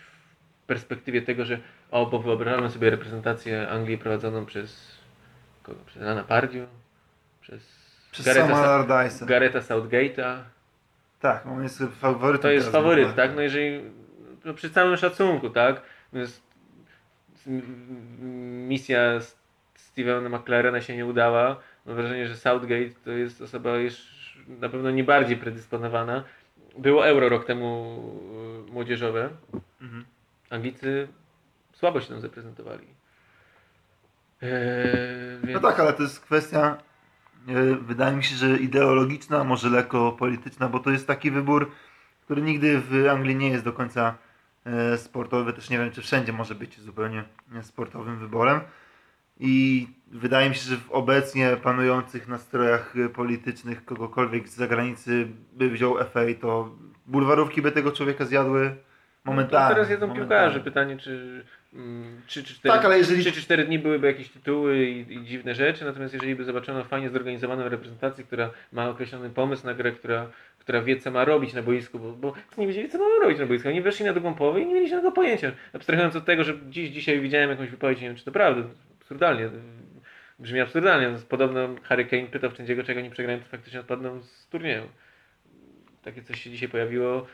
w 0.63 0.65
perspektywie 0.65 1.21
tego, 1.21 1.45
że 1.45 1.59
o, 1.91 2.05
bo 2.05 2.19
wyobrażamy 2.19 2.69
sobie 2.69 2.89
reprezentację 2.89 3.69
Anglii 3.69 3.97
prowadzoną 3.97 4.45
przez 4.45 4.97
kogo? 5.63 5.79
Przez 5.85 6.01
Rana 6.01 6.23
Pardiu, 6.23 6.65
przez 7.41 7.83
Przez 8.11 8.25
Garetha, 8.25 8.47
Sama 8.55 9.09
Sa-. 9.09 9.25
Garetha 9.25 9.59
Southgate'a. 9.59 10.37
Tak, 11.19 11.45
on 11.45 11.63
jest 11.63 11.83
faworytem. 11.99 12.41
To 12.41 12.51
jest 12.51 12.71
faworyt, 12.71 13.15
tak? 13.15 13.35
No 13.35 13.41
jeżeli, 13.41 13.81
no 14.45 14.53
przy 14.53 14.69
całym 14.69 14.97
szacunku, 14.97 15.49
tak? 15.49 15.81
Jest, 16.13 16.41
misja 18.67 19.19
Stevena 19.75 20.37
McLarena 20.37 20.81
się 20.81 20.95
nie 20.97 21.05
udała. 21.05 21.59
Mam 21.85 21.95
wrażenie, 21.95 22.27
że 22.27 22.37
Southgate 22.37 22.89
to 23.05 23.11
jest 23.11 23.41
osoba 23.41 23.77
już 23.77 23.93
na 24.47 24.69
pewno 24.69 24.91
nie 24.91 25.03
bardziej 25.03 25.37
predysponowana. 25.37 26.23
Było 26.77 27.07
Euro 27.07 27.29
rok 27.29 27.45
temu 27.45 27.99
y, 28.69 28.71
młodzieżowe. 28.71 29.29
Mhm. 29.81 30.05
Anglicy 30.49 31.07
słabo 31.73 32.01
się 32.01 32.07
tam 32.09 32.19
zaprezentowali. 32.19 32.87
Eee, 34.41 34.49
No 35.41 35.47
więc... 35.47 35.61
tak, 35.61 35.79
ale 35.79 35.93
to 35.93 36.03
jest 36.03 36.19
kwestia, 36.19 36.77
e, 37.47 37.75
wydaje 37.75 38.15
mi 38.15 38.23
się, 38.23 38.35
że 38.35 38.57
ideologiczna, 38.57 39.43
może 39.43 39.69
lekko 39.69 40.11
polityczna, 40.11 40.69
bo 40.69 40.79
to 40.79 40.89
jest 40.89 41.07
taki 41.07 41.31
wybór, 41.31 41.71
który 42.25 42.41
nigdy 42.41 42.79
w 42.79 43.07
Anglii 43.11 43.35
nie 43.35 43.49
jest 43.49 43.63
do 43.63 43.73
końca 43.73 44.09
e, 44.09 44.32
sportowy, 44.97 45.53
też 45.53 45.69
nie 45.69 45.77
wiem, 45.77 45.91
czy 45.91 46.01
wszędzie 46.01 46.33
może 46.33 46.55
być 46.55 46.79
zupełnie 46.79 47.23
sportowym 47.61 48.19
wyborem. 48.19 48.59
I 49.39 49.87
wydaje 50.11 50.49
mi 50.49 50.55
się, 50.55 50.69
że 50.69 50.77
w 50.77 50.91
obecnie 50.91 51.57
panujących 51.63 52.27
nastrojach 52.27 52.93
e, 53.05 53.09
politycznych 53.09 53.85
kogokolwiek 53.85 54.47
z 54.49 54.55
zagranicy 54.55 55.27
by 55.53 55.69
wziął 55.69 55.97
FA, 55.97 56.21
to 56.41 56.75
bulwarówki 57.05 57.61
by 57.61 57.71
tego 57.71 57.91
człowieka 57.91 58.25
zjadły 58.25 58.75
momentalnie. 59.25 59.69
No 59.69 59.75
teraz 59.75 59.89
jedzą 59.89 60.07
momentalnie. 60.07 60.29
piłkarze. 60.29 60.59
Pytanie, 60.59 60.97
czy 60.97 61.43
mm, 61.73 62.21
trzy 62.27 62.43
czy 62.43 62.53
cztery, 62.53 62.75
Tak, 62.75 62.85
ale 62.85 62.97
jeżeli- 62.97 63.21
trzy 63.21 63.31
czy 63.31 63.41
cztery 63.41 63.65
dni 63.65 63.79
byłyby 63.79 64.07
jakieś 64.07 64.29
tytuły 64.29 64.85
i, 64.85 65.13
i 65.13 65.25
dziwne 65.25 65.55
rzeczy, 65.55 65.85
natomiast 65.85 66.13
jeżeli 66.13 66.35
by 66.35 66.43
zobaczono 66.43 66.83
fajnie 66.83 67.09
zorganizowaną 67.09 67.69
reprezentację, 67.69 68.23
która 68.23 68.49
ma 68.71 68.89
określony 68.89 69.29
pomysł 69.29 69.65
na 69.65 69.73
grę, 69.73 69.91
która, 69.91 70.27
która 70.63 70.81
wie, 70.81 70.99
co 70.99 71.11
ma 71.11 71.25
robić 71.25 71.53
na 71.53 71.61
boisku, 71.61 71.99
bo, 71.99 72.11
bo 72.11 72.33
nie 72.57 72.67
wiedzieli, 72.67 72.89
co 72.89 72.97
mają 72.97 73.19
robić 73.21 73.39
na 73.39 73.45
boisku. 73.45 73.69
Oni 73.69 73.81
weszli 73.81 74.05
na 74.05 74.13
drugą 74.13 74.33
połowę 74.33 74.61
i 74.61 74.65
nie 74.65 74.73
mieli 74.73 74.89
żadnego 74.89 75.11
pojęcia. 75.11 75.51
Abstrahując 75.73 76.15
od 76.15 76.25
tego, 76.25 76.43
że 76.43 76.53
dziś, 76.69 76.89
dzisiaj 76.89 77.21
widziałem 77.21 77.49
jakąś 77.49 77.69
wypowiedź, 77.69 78.01
nie 78.01 78.07
wiem, 78.07 78.17
czy 78.17 78.25
to 78.25 78.31
prawda, 78.31 78.63
absurdalnie, 79.01 79.49
brzmi 80.39 80.59
absurdalnie. 80.59 81.09
No, 81.09 81.17
Podobno 81.29 81.69
Harry 81.83 82.05
Kane 82.05 82.27
pytał 82.27 82.51
wszędzie, 82.51 82.83
czego 82.83 83.01
nie 83.01 83.11
przegrają, 83.11 83.39
to 83.39 83.45
faktycznie 83.45 83.79
odpadną 83.79 84.21
z 84.21 84.47
turnieju. 84.47 84.83
Takie 86.03 86.23
coś 86.23 86.41
się 86.41 86.49
dzisiaj 86.49 86.69
pojawiło. 86.69 87.25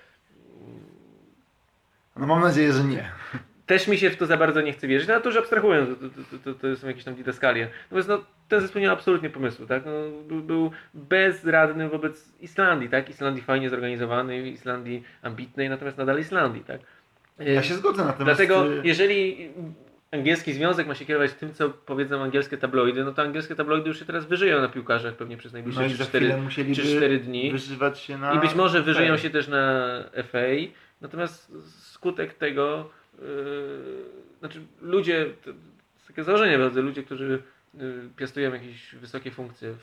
No 2.15 2.27
mam 2.27 2.41
nadzieję, 2.41 2.73
że 2.73 2.83
nie. 2.83 3.11
Też 3.69 3.87
mi 3.87 3.97
się 3.97 4.09
w 4.09 4.17
to 4.17 4.25
za 4.25 4.37
bardzo 4.37 4.61
nie 4.61 4.73
chce 4.73 4.87
wierzyć, 4.87 5.07
no 5.07 5.15
a 5.15 5.19
to 5.19 5.29
już 5.29 5.37
abstrahując, 5.37 5.89
to, 5.89 6.05
to, 6.37 6.53
to, 6.53 6.59
to 6.59 6.75
są 6.75 6.87
jakieś 6.87 7.03
tam 7.03 7.15
didaskalie. 7.15 7.67
Natomiast 7.83 8.09
no, 8.09 8.23
ten 8.47 8.61
zespół 8.61 8.79
nie 8.79 8.85
miał 8.85 8.95
absolutnie 8.95 9.29
pomysłu, 9.29 9.65
tak? 9.65 9.83
No, 9.85 9.91
był, 10.27 10.41
był 10.41 10.71
bezradny 10.93 11.89
wobec 11.89 12.33
Islandii, 12.41 12.89
tak? 12.89 13.09
Islandii 13.09 13.43
fajnie 13.43 13.69
zorganizowanej, 13.69 14.53
Islandii 14.53 15.03
ambitnej, 15.21 15.69
natomiast 15.69 15.97
nadal 15.97 16.19
Islandii, 16.19 16.63
tak? 16.63 16.81
Ja 17.39 17.63
się 17.63 17.73
zgodzę 17.73 18.05
na 18.05 18.13
temat. 18.13 18.27
Dlatego 18.27 18.73
y, 18.73 18.81
jeżeli 18.83 19.49
angielski 20.11 20.53
związek 20.53 20.87
ma 20.87 20.95
się 20.95 21.05
kierować 21.05 21.33
tym, 21.33 21.53
co 21.53 21.69
powiedzą 21.69 22.23
angielskie 22.23 22.57
tabloidy, 22.57 23.03
no 23.03 23.11
to 23.11 23.21
angielskie 23.21 23.55
tabloidy 23.55 23.87
już 23.87 23.99
się 23.99 24.05
teraz 24.05 24.25
wyżyją 24.25 24.61
na 24.61 24.69
piłkarzach 24.69 25.15
pewnie 25.15 25.37
przez 25.37 25.53
najbliższe 25.53 25.81
No 25.81 25.87
i 25.87 25.93
za 25.93 26.05
4, 26.05 26.25
chwilę 26.25 26.41
musieliby 26.41 26.81
4 26.81 27.19
dni. 27.19 27.51
wyżywać 27.51 27.99
się 27.99 28.17
na... 28.17 28.33
I 28.33 28.39
być 28.39 28.55
może 28.55 28.81
wyżyją 28.81 29.17
się 29.17 29.29
też 29.29 29.47
na 29.47 29.89
FA, 30.23 30.47
natomiast 31.01 31.51
skutek 31.67 32.33
tego, 32.33 32.89
znaczy 34.39 34.61
ludzie, 34.81 35.25
to, 35.43 35.49
jest 35.95 36.07
takie 36.07 36.23
założenie 36.23 36.57
bardzo, 36.57 36.81
ludzie, 36.81 37.03
którzy 37.03 37.43
yy, 37.73 38.09
piastują 38.17 38.53
jakieś 38.53 38.95
wysokie 38.95 39.31
funkcje 39.31 39.75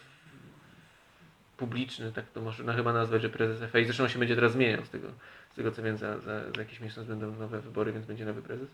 publiczne, 1.57 2.13
tak 2.13 2.25
to 2.31 2.41
można 2.41 2.73
chyba 2.73 2.93
nazwać, 2.93 3.23
że 3.23 3.29
prezes 3.29 3.71
FA, 3.71 3.79
zresztą 3.85 4.03
on 4.03 4.09
się 4.09 4.19
będzie 4.19 4.35
teraz 4.35 4.53
zmieniał 4.53 4.85
z 4.85 4.91
tego, 4.91 5.09
z 5.53 5.55
tego 5.57 5.71
co 5.71 5.83
wiem, 5.83 5.97
za, 5.97 6.19
za, 6.19 6.53
za 6.53 6.61
jakiś 6.61 6.81
miesiąc 6.81 7.09
będą 7.09 7.37
nowe 7.37 7.61
wybory, 7.61 7.93
więc 7.93 8.07
będzie 8.07 8.25
nowy 8.25 8.43
prezes. 8.43 8.69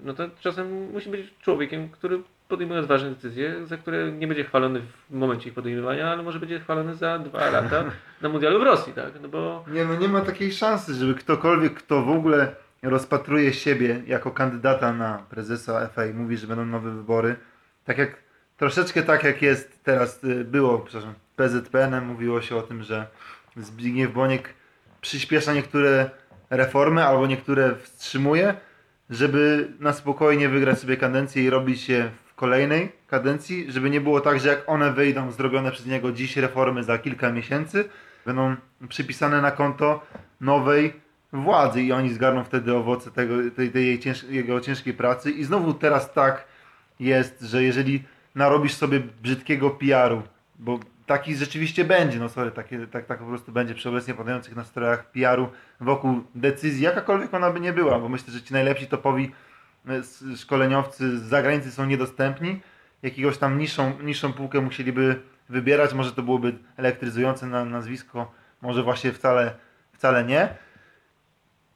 No 0.00 0.14
to 0.14 0.28
czasem 0.40 0.92
musi 0.92 1.10
być 1.10 1.34
człowiekiem, 1.42 1.88
który 1.88 2.22
podejmuje 2.48 2.80
odważne 2.80 3.10
decyzje, 3.10 3.66
za 3.66 3.76
które 3.76 4.12
nie 4.12 4.26
będzie 4.26 4.44
chwalony 4.44 4.80
w 5.10 5.14
momencie 5.14 5.48
ich 5.48 5.54
podejmowania, 5.54 6.12
ale 6.12 6.22
może 6.22 6.40
będzie 6.40 6.60
chwalony 6.60 6.94
za 6.94 7.18
dwa 7.18 7.50
lata 7.50 7.84
na 8.20 8.28
mundialu 8.28 8.60
w 8.60 8.62
Rosji, 8.62 8.92
tak? 8.92 9.12
No 9.22 9.28
bo 9.28 9.64
Nie, 9.68 9.84
no 9.84 9.94
nie 9.94 10.08
ma 10.08 10.20
takiej 10.20 10.52
szansy, 10.52 10.94
żeby 10.94 11.14
ktokolwiek, 11.14 11.74
kto 11.74 12.02
w 12.02 12.10
ogóle 12.10 12.54
rozpatruje 12.82 13.52
siebie 13.52 14.02
jako 14.06 14.30
kandydata 14.30 14.92
na 14.92 15.18
prezesa 15.30 15.88
FA 15.88 16.06
i 16.06 16.14
mówi, 16.14 16.36
że 16.36 16.46
będą 16.46 16.66
nowe 16.66 16.90
wybory, 16.90 17.36
tak 17.84 17.98
jak 17.98 18.16
troszeczkę 18.56 19.02
tak 19.02 19.24
jak 19.24 19.42
jest 19.42 19.84
teraz, 19.84 20.24
y, 20.24 20.44
było, 20.44 20.78
przepraszam, 20.78 21.14
PZPN-em 21.36 22.06
mówiło 22.06 22.42
się 22.42 22.56
o 22.56 22.62
tym, 22.62 22.82
że 22.82 23.06
Zbigniew 23.56 24.12
Boniek 24.12 24.54
przyspiesza 25.00 25.52
niektóre 25.52 26.10
reformy 26.50 27.04
albo 27.04 27.26
niektóre 27.26 27.74
wstrzymuje, 27.76 28.54
żeby 29.10 29.72
na 29.80 29.92
spokojnie 29.92 30.48
wygrać 30.48 30.78
sobie 30.78 30.96
kadencję 30.96 31.44
i 31.44 31.50
robić 31.50 31.88
je 31.88 32.10
w 32.26 32.34
kolejnej 32.34 32.92
kadencji, 33.06 33.72
żeby 33.72 33.90
nie 33.90 34.00
było 34.00 34.20
tak, 34.20 34.40
że 34.40 34.48
jak 34.48 34.62
one 34.66 34.92
wyjdą 34.92 35.30
zrobione 35.30 35.70
przez 35.70 35.86
niego 35.86 36.12
dziś 36.12 36.36
reformy 36.36 36.84
za 36.84 36.98
kilka 36.98 37.32
miesięcy, 37.32 37.84
będą 38.26 38.56
przypisane 38.88 39.40
na 39.40 39.50
konto 39.50 40.06
nowej 40.40 41.01
władzy 41.32 41.82
i 41.82 41.92
oni 41.92 42.14
zgarną 42.14 42.44
wtedy 42.44 42.74
owoce 42.74 43.10
tego, 43.10 43.34
tej, 43.56 43.70
tej 43.70 43.86
jej 43.86 43.98
cięż, 43.98 44.22
jego 44.22 44.60
ciężkiej 44.60 44.94
pracy. 44.94 45.30
I 45.30 45.44
znowu 45.44 45.74
teraz 45.74 46.12
tak 46.12 46.44
jest, 47.00 47.40
że 47.40 47.62
jeżeli 47.62 48.04
narobisz 48.34 48.74
sobie 48.74 49.00
brzydkiego 49.22 49.70
PR-u, 49.70 50.22
bo 50.58 50.78
taki 51.06 51.36
rzeczywiście 51.36 51.84
będzie, 51.84 52.18
no 52.18 52.28
sorry, 52.28 52.50
takie, 52.50 52.86
tak, 52.86 53.06
tak 53.06 53.18
po 53.18 53.24
prostu 53.24 53.52
będzie 53.52 53.74
przy 53.74 53.88
obecnie 53.88 54.14
panujących 54.14 54.56
nastrojach 54.56 55.10
PR-u 55.10 55.48
wokół 55.80 56.20
decyzji, 56.34 56.84
jakakolwiek 56.84 57.34
ona 57.34 57.50
by 57.50 57.60
nie 57.60 57.72
była, 57.72 57.98
bo 57.98 58.08
myślę, 58.08 58.32
że 58.32 58.42
ci 58.42 58.52
najlepsi 58.52 58.86
topowi 58.86 59.32
e, 59.88 60.36
szkoleniowcy 60.36 61.18
z 61.18 61.22
zagranicy 61.22 61.70
są 61.70 61.86
niedostępni, 61.86 62.60
jakiegoś 63.02 63.38
tam 63.38 63.58
niższą, 63.58 63.92
niższą 64.02 64.32
półkę 64.32 64.60
musieliby 64.60 65.20
wybierać, 65.48 65.94
może 65.94 66.12
to 66.12 66.22
byłoby 66.22 66.54
elektryzujące 66.76 67.46
na 67.46 67.64
nazwisko, 67.64 68.32
może 68.62 68.82
właśnie 68.82 69.12
wcale, 69.12 69.54
wcale 69.92 70.24
nie, 70.24 70.48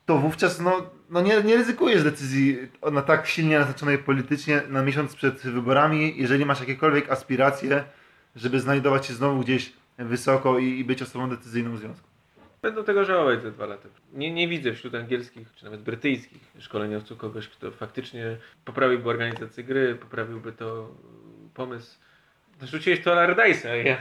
to 0.07 0.19
wówczas 0.19 0.61
no, 0.61 0.90
no 1.11 1.21
nie, 1.21 1.42
nie 1.42 1.57
ryzykujesz 1.57 2.03
decyzji 2.03 2.59
na 2.92 3.03
tak 3.03 3.27
silnie 3.27 3.59
naznaczonej 3.59 3.99
politycznie 3.99 4.62
na 4.69 4.83
miesiąc 4.83 5.14
przed 5.14 5.40
wyborami, 5.40 6.14
jeżeli 6.16 6.47
masz 6.47 6.61
jakiekolwiek 6.61 7.11
aspiracje, 7.11 7.85
żeby 8.37 8.61
znajdować 8.61 9.07
się 9.07 9.14
znowu 9.14 9.40
gdzieś 9.40 9.73
wysoko 9.99 10.59
i, 10.59 10.79
i 10.79 10.85
być 10.85 11.03
osobą 11.03 11.31
decyzyjną 11.31 11.77
w 11.77 11.79
związku. 11.79 12.09
będą 12.62 12.85
tego 12.85 13.05
żałować 13.05 13.42
za 13.42 13.51
dwa 13.51 13.66
lata. 13.66 13.88
Nie, 14.12 14.31
nie 14.31 14.49
widzę 14.49 14.73
wśród 14.73 14.95
angielskich, 14.95 15.49
czy 15.57 15.64
nawet 15.64 15.83
brytyjskich 15.83 16.42
szkoleniowców 16.59 17.19
kogoś, 17.19 17.49
kto 17.49 17.71
faktycznie 17.71 18.37
poprawiłby 18.64 19.11
organizację 19.11 19.64
gry, 19.64 19.95
poprawiłby 19.95 20.53
to 20.53 20.90
pomysł. 21.55 21.99
Rzuciłeś 22.62 23.03
to 23.03 23.11
Allardyce'a, 23.11 23.69
ja 23.69 23.97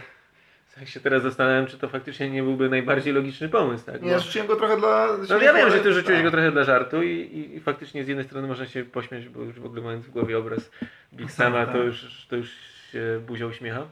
tak 0.75 0.87
się 0.87 0.99
teraz 0.99 1.23
zastanawiam, 1.23 1.65
czy 1.67 1.77
to 1.77 1.89
faktycznie 1.89 2.29
nie 2.29 2.43
byłby 2.43 2.69
najbardziej 2.69 3.13
logiczny 3.13 3.49
pomysł, 3.49 3.85
tak? 3.85 4.01
Bo- 4.01 4.19
rzuciłem 4.19 4.47
go 4.47 4.55
trochę 4.55 4.77
dla... 4.77 5.07
No 5.29 5.41
ja 5.41 5.53
wiem, 5.53 5.71
że 5.71 5.79
ty 5.79 5.93
rzuciłeś 5.93 6.23
go 6.23 6.31
trochę 6.31 6.51
dla 6.51 6.63
żartu 6.63 7.03
i, 7.03 7.09
i, 7.09 7.55
i 7.55 7.59
faktycznie 7.59 8.03
z 8.03 8.07
jednej 8.07 8.25
strony 8.25 8.47
można 8.47 8.65
się 8.65 8.83
pośmiać, 8.83 9.29
bo 9.29 9.41
już 9.41 9.59
w 9.59 9.65
ogóle 9.65 9.81
mając 9.81 10.05
w 10.05 10.11
głowie 10.11 10.37
obraz 10.37 10.71
Big 11.13 11.31
Sama, 11.31 11.65
to 11.65 11.71
tak. 11.71 11.81
już, 11.81 12.27
to 12.29 12.35
już 12.35 12.49
się 12.91 13.21
buzia 13.27 13.45
uśmiecha. 13.45 13.87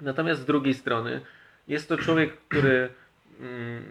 Natomiast 0.00 0.40
z 0.40 0.44
drugiej 0.44 0.74
strony 0.74 1.20
jest 1.68 1.88
to 1.88 1.96
człowiek, 1.96 2.36
który 2.48 2.88
mm, 3.40 3.84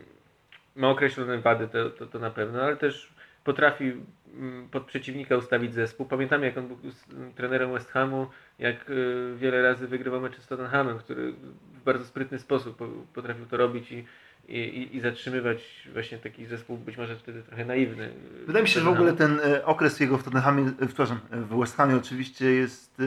ma 0.76 0.90
określone 0.90 1.38
wady, 1.38 1.68
to, 1.68 1.90
to, 1.90 2.06
to 2.06 2.20
na 2.20 2.30
pewno, 2.30 2.62
ale 2.62 2.78
też 2.78 3.14
potrafi 3.44 3.94
mm, 4.34 4.70
pod 4.70 4.84
przeciwnika 4.86 5.38
ustawić 5.38 5.74
zespół. 5.74 6.06
Pamiętam 6.06 6.44
jak 6.44 6.58
on 6.58 6.68
był 6.68 6.78
trenerem 7.36 7.74
West 7.74 7.92
Hamu, 7.92 8.28
jak 8.60 8.90
y, 8.90 9.34
wiele 9.38 9.62
razy 9.62 9.88
wygrywał 9.88 10.22
mecze 10.22 10.42
z 10.42 10.48
Tottenhamem, 10.48 11.00
który 11.00 11.34
w 11.82 11.84
bardzo 11.84 12.06
sprytny 12.06 12.40
sposób 12.40 12.78
po- 12.78 12.88
potrafił 13.14 13.46
to 13.46 13.58
robić 13.58 13.92
i, 13.92 14.06
i, 14.48 14.96
i, 14.98 15.02
zatrzymywać 15.02 15.88
właśnie 15.94 16.18
taki 16.18 16.46
zespół 16.46 16.78
być 16.78 16.98
może 16.98 17.16
wtedy 17.16 17.44
trochę 17.44 17.66
naiwny. 17.66 18.12
Wydaje 18.48 18.64
mi 18.64 18.70
się, 18.70 18.80
że 18.80 18.86
w 18.86 18.90
ogóle 18.90 19.14
ten 19.14 19.40
e, 19.44 19.66
okres 19.66 20.00
jego 20.00 20.18
w 20.18 20.24
Tottenhamie, 20.24 20.72
e, 20.82 20.86
przepraszam, 20.88 21.20
e, 21.32 21.38
w 21.38 21.60
West 21.60 21.78
Hamie 21.78 21.96
oczywiście 21.96 22.46
jest 22.46 23.02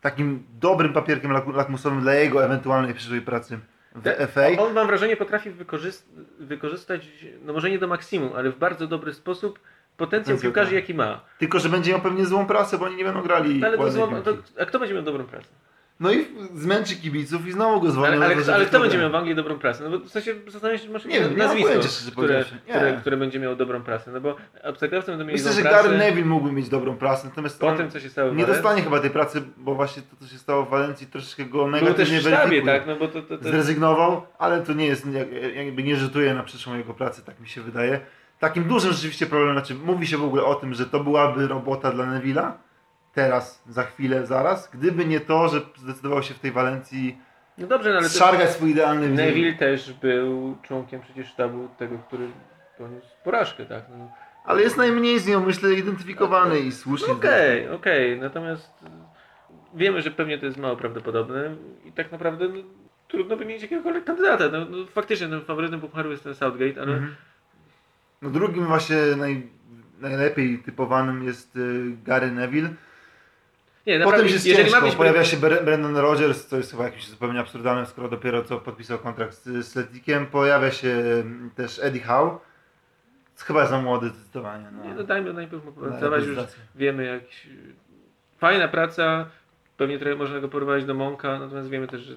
takim 0.00 0.42
dobrym 0.60 0.92
papierkiem 0.92 1.30
lak- 1.30 1.56
lakmusowym 1.56 2.00
dla 2.00 2.14
jego 2.14 2.44
ewentualnej 2.44 2.94
przyszłej 2.94 3.20
pracy 3.20 3.58
w 3.94 4.02
Te- 4.02 4.26
FA. 4.26 4.46
On 4.58 4.72
mam 4.74 4.86
wrażenie 4.86 5.16
potrafi 5.16 5.50
wykorzyst- 5.50 6.06
wykorzystać, 6.40 7.08
no 7.44 7.52
może 7.52 7.70
nie 7.70 7.78
do 7.78 7.88
maksimum, 7.88 8.30
ale 8.36 8.50
w 8.50 8.58
bardzo 8.58 8.86
dobry 8.86 9.14
sposób 9.14 9.58
potencjał 9.96 10.36
Potencjał, 10.36 10.38
piłkarzy 10.52 10.66
tak. 10.70 10.74
jaki 10.74 10.94
ma. 10.94 11.20
Tylko, 11.38 11.58
że 11.58 11.68
będzie 11.68 11.90
miał 11.92 12.00
pewnie 12.00 12.26
złą 12.26 12.46
pracę, 12.46 12.78
bo 12.78 12.84
oni 12.86 12.96
nie 12.96 13.04
będą 13.04 13.22
grali 13.22 13.58
No 13.60 13.66
ale 13.66 13.76
to, 13.78 13.88
złom- 13.90 14.22
to, 14.22 14.36
a 14.62 14.64
kto 14.66 14.78
będzie 14.78 14.94
miał 14.94 15.02
dobrą 15.02 15.24
pracę? 15.24 15.48
No 16.00 16.12
i 16.12 16.26
zmęczy 16.54 16.96
kibiców 16.96 17.46
i 17.46 17.52
znowu 17.52 17.80
go 17.80 17.90
zwolnią. 17.90 18.16
Ale, 18.16 18.26
ale, 18.26 18.54
ale 18.54 18.66
kto 18.66 18.76
to 18.76 18.80
będzie 18.80 18.98
miał 18.98 19.10
w 19.10 19.14
Anglii 19.14 19.34
dobrą 19.34 19.58
pracę? 19.58 19.84
No 19.84 19.98
bo 19.98 20.04
w 20.04 20.10
sensie 20.10 20.34
zastanawiam 20.48 20.82
się, 20.82 20.90
masz 20.90 21.04
Nie 21.04 21.20
wiem, 21.20 21.30
nie 21.30 21.36
nazwisko, 21.36 21.68
pojęcia, 21.68 21.88
szczerze 21.88 22.10
które. 22.10 22.44
Nie. 22.68 22.74
które, 22.74 22.96
które 23.00 23.16
będzie 23.16 23.38
miało 23.40 23.56
dobrą 23.56 23.82
pracę. 23.82 24.10
No 24.12 24.20
bo 24.20 24.36
obcokrajowcy 24.64 25.10
będą 25.10 25.24
mieli 25.24 25.38
Myślę, 25.38 25.52
że. 25.52 25.62
Gary 25.62 25.98
Neville 25.98 26.26
mógłby 26.26 26.52
mieć 26.52 26.68
dobrą 26.68 26.96
pracę, 26.96 27.28
natomiast 27.28 27.60
Po 27.60 27.72
tym, 27.72 27.90
co 27.90 28.00
się 28.00 28.08
stało 28.08 28.30
w 28.30 28.36
nie 28.36 28.46
dostanie 28.46 28.82
chyba 28.82 29.00
tej 29.00 29.10
pracy, 29.10 29.42
bo 29.56 29.74
właśnie 29.74 30.02
to, 30.02 30.24
co 30.24 30.32
się 30.32 30.38
stało 30.38 30.64
w 30.64 30.70
Walencji, 30.70 31.06
troszeczkę 31.06 31.44
go 31.44 31.64
Był 31.64 31.72
też 31.72 31.82
negatywnie 31.82 32.18
w 32.18 32.22
sztabie, 32.22 32.62
tak? 32.62 32.86
No 32.86 32.96
bo 32.96 33.08
to, 33.08 33.22
to, 33.22 33.38
to, 33.38 33.44
Zrezygnował, 33.44 34.22
ale 34.38 34.62
to 34.62 34.72
nie 34.72 34.86
jest, 34.86 35.06
jak- 35.06 35.54
jakby 35.54 35.82
nie 35.82 35.96
rzutuje 35.96 36.34
na 36.34 36.42
przyszłą 36.42 36.76
jego 36.76 36.94
pracę, 36.94 37.22
tak 37.22 37.40
mi 37.40 37.48
się 37.48 37.60
wydaje. 37.60 38.00
Takim 38.38 38.64
dużym 38.64 38.92
rzeczywiście 38.92 39.26
problemem, 39.26 39.54
znaczy 39.54 39.74
mówi 39.74 40.06
się 40.06 40.16
w 40.16 40.24
ogóle 40.24 40.44
o 40.44 40.54
tym, 40.54 40.74
że 40.74 40.86
to 40.86 41.00
byłaby 41.04 41.48
robota 41.48 41.92
dla 41.92 42.04
Neville'a, 42.04 42.52
teraz, 43.14 43.62
za 43.68 43.82
chwilę, 43.82 44.26
zaraz, 44.26 44.70
gdyby 44.72 45.06
nie 45.06 45.20
to, 45.20 45.48
że 45.48 45.60
zdecydował 45.76 46.22
się 46.22 46.34
w 46.34 46.38
tej 46.38 46.52
Walencji 46.52 47.18
no 47.60 47.66
dobrze, 47.66 47.90
no 47.90 48.26
ale 48.26 48.48
swój 48.48 48.70
idealny. 48.70 49.08
Neville 49.08 49.54
też 49.54 49.92
był 49.92 50.56
członkiem 50.62 51.00
przecież 51.00 51.28
sztabu 51.28 51.68
tego, 51.78 51.98
który 51.98 52.28
poniósł 52.78 53.08
porażkę, 53.24 53.66
tak? 53.66 53.84
No. 53.98 54.12
Ale 54.44 54.62
jest 54.62 54.76
najmniej 54.76 55.18
z 55.18 55.26
nią, 55.26 55.46
myślę, 55.46 55.74
identyfikowany 55.74 56.60
i 56.60 56.72
słusznie. 56.72 57.08
No 57.08 57.14
Okej, 57.14 57.68
okej, 57.68 58.20
natomiast 58.20 58.82
y, 58.82 58.86
wiemy, 59.74 60.02
że 60.02 60.10
pewnie 60.10 60.38
to 60.38 60.46
jest 60.46 60.58
mało 60.58 60.76
prawdopodobne 60.76 61.54
i 61.84 61.92
tak 61.92 62.12
naprawdę 62.12 62.48
no, 62.48 62.62
trudno 63.08 63.36
wymienić 63.36 63.62
jakiegokolwiek 63.62 64.04
kandydata. 64.04 64.48
No, 64.52 64.64
no, 64.64 64.86
faktycznie 64.86 65.28
no, 65.28 65.40
faworytem 65.40 65.80
Pucharu 65.80 66.10
jest 66.10 66.24
ten 66.24 66.34
Southgate, 66.34 66.82
ale 66.82 66.92
Mhm. 66.92 67.16
No 68.22 68.30
drugim 68.30 68.66
właśnie 68.66 68.96
naj, 69.16 69.48
najlepiej 70.00 70.58
typowanym 70.58 71.24
jest 71.24 71.56
y, 71.56 71.96
Gary 72.04 72.30
Neville. 72.30 72.68
Nie, 73.86 73.94
Potem 73.94 74.08
naprawdę, 74.10 74.32
jest 74.32 74.46
jeżeli 74.46 74.70
ciężko, 74.70 74.86
być 74.86 74.94
pojawia 74.94 75.24
się 75.24 75.36
Bre- 75.36 75.64
Brendan 75.64 75.96
Rodgers, 75.96 76.46
co 76.46 76.56
jest 76.56 76.70
chyba 76.70 76.84
jakimś 76.84 77.08
zupełnie 77.08 77.40
absurdalnym, 77.40 77.86
skoro 77.86 78.08
dopiero 78.08 78.44
co 78.44 78.58
podpisał 78.58 78.98
kontrakt 78.98 79.34
z, 79.34 79.66
z. 79.66 79.90
Pojawia 80.30 80.70
się 80.70 80.88
mm, 80.88 81.50
też 81.56 81.78
Eddie 81.78 82.02
Howe, 82.02 82.38
chyba 83.44 83.66
za 83.66 83.82
młody 83.82 84.08
zdecydowanie. 84.08 84.66
No. 84.72 84.84
Nie, 84.84 84.94
no 84.94 85.04
dajmy 85.04 85.32
najpierw 85.32 85.64
mu 85.64 85.70
Na 85.70 85.76
popracować, 85.76 86.24
już 86.26 86.38
wiemy 86.74 87.04
jak... 87.04 87.22
Fajna 88.38 88.68
praca, 88.68 89.26
pewnie 89.76 89.98
trochę 89.98 90.16
można 90.16 90.40
go 90.40 90.48
porwać 90.48 90.84
do 90.84 90.94
Monka, 90.94 91.38
natomiast 91.38 91.68
wiemy 91.68 91.88
też, 91.88 92.00
że 92.00 92.16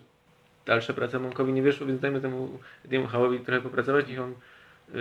dalsze 0.65 0.93
prace 0.93 1.19
Monkowi 1.19 1.54
nie 1.54 1.62
wyszło, 1.62 1.88
więc 1.88 2.02
dajmy 2.02 2.21
temu 2.21 2.60
Ediemu 2.86 3.08
Howe'owi 3.08 3.45
trochę 3.45 3.62
popracować, 3.62 4.08
niech 4.08 4.19
on 4.19 4.30
yy, 4.30 4.99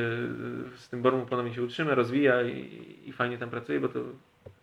z 0.77 0.89
tym 0.89 1.03
Bormu 1.03 1.27
ponownie 1.27 1.55
się 1.55 1.63
utrzyma, 1.63 1.95
rozwija 1.95 2.43
i, 2.43 2.99
i 3.07 3.13
fajnie 3.13 3.39
tam 3.39 3.51
pracuje, 3.51 3.81
bo 3.81 3.89
to 3.89 4.01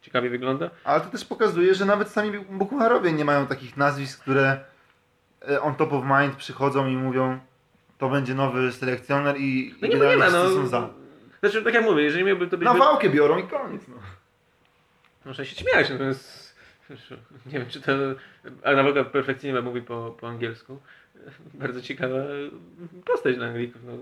ciekawie 0.02 0.30
wygląda. 0.30 0.70
Ale 0.84 1.02
to 1.02 1.10
też 1.10 1.26
pokazuje, 1.26 1.76
że 1.76 1.86
nawet 1.86 2.10
sami 2.10 2.40
Bukumarowie 2.40 3.12
nie 3.12 3.26
mają 3.26 3.48
takich 3.48 3.78
nazwisk, 3.78 4.22
które 4.22 4.60
e, 5.50 5.62
on 5.62 5.76
top 5.76 5.94
of 5.94 6.04
mind 6.20 6.36
przychodzą 6.36 6.88
i 6.88 6.96
mówią 6.96 7.40
to 7.98 8.10
będzie 8.10 8.34
nowy 8.36 8.72
selekcjoner 8.72 9.38
i, 9.38 9.76
No 9.82 9.88
i 9.88 9.92
nie, 9.92 9.98
nie 9.98 10.18
ma, 10.18 10.30
no. 10.30 10.50
są 10.50 10.68
za. 10.68 10.90
Znaczy, 11.40 11.64
tak 11.64 11.74
jak 11.74 11.84
mówię, 11.84 12.04
jeżeli 12.04 12.24
miałby 12.24 12.48
to 12.48 12.58
być... 12.58 12.66
Na 12.66 12.74
wałkę 12.74 13.10
biorą 13.10 13.38
i 13.38 13.44
koniec. 13.44 13.88
No. 13.88 13.96
Można 15.26 15.46
się 15.46 15.56
śmiać, 15.56 15.90
natomiast 15.90 16.56
nie 17.52 17.60
wiem, 17.60 17.66
czy 17.70 17.82
to 17.82 17.92
Anna 18.64 19.04
perfekcyjnie 19.04 19.62
mówi 19.62 19.82
po, 19.82 20.16
po 20.20 20.28
angielsku. 20.30 20.80
Bardzo 21.54 21.82
ciekawa 21.82 22.16
postać 23.06 23.36
dla 23.36 23.48
Anglików. 23.48 23.82
No, 23.86 23.94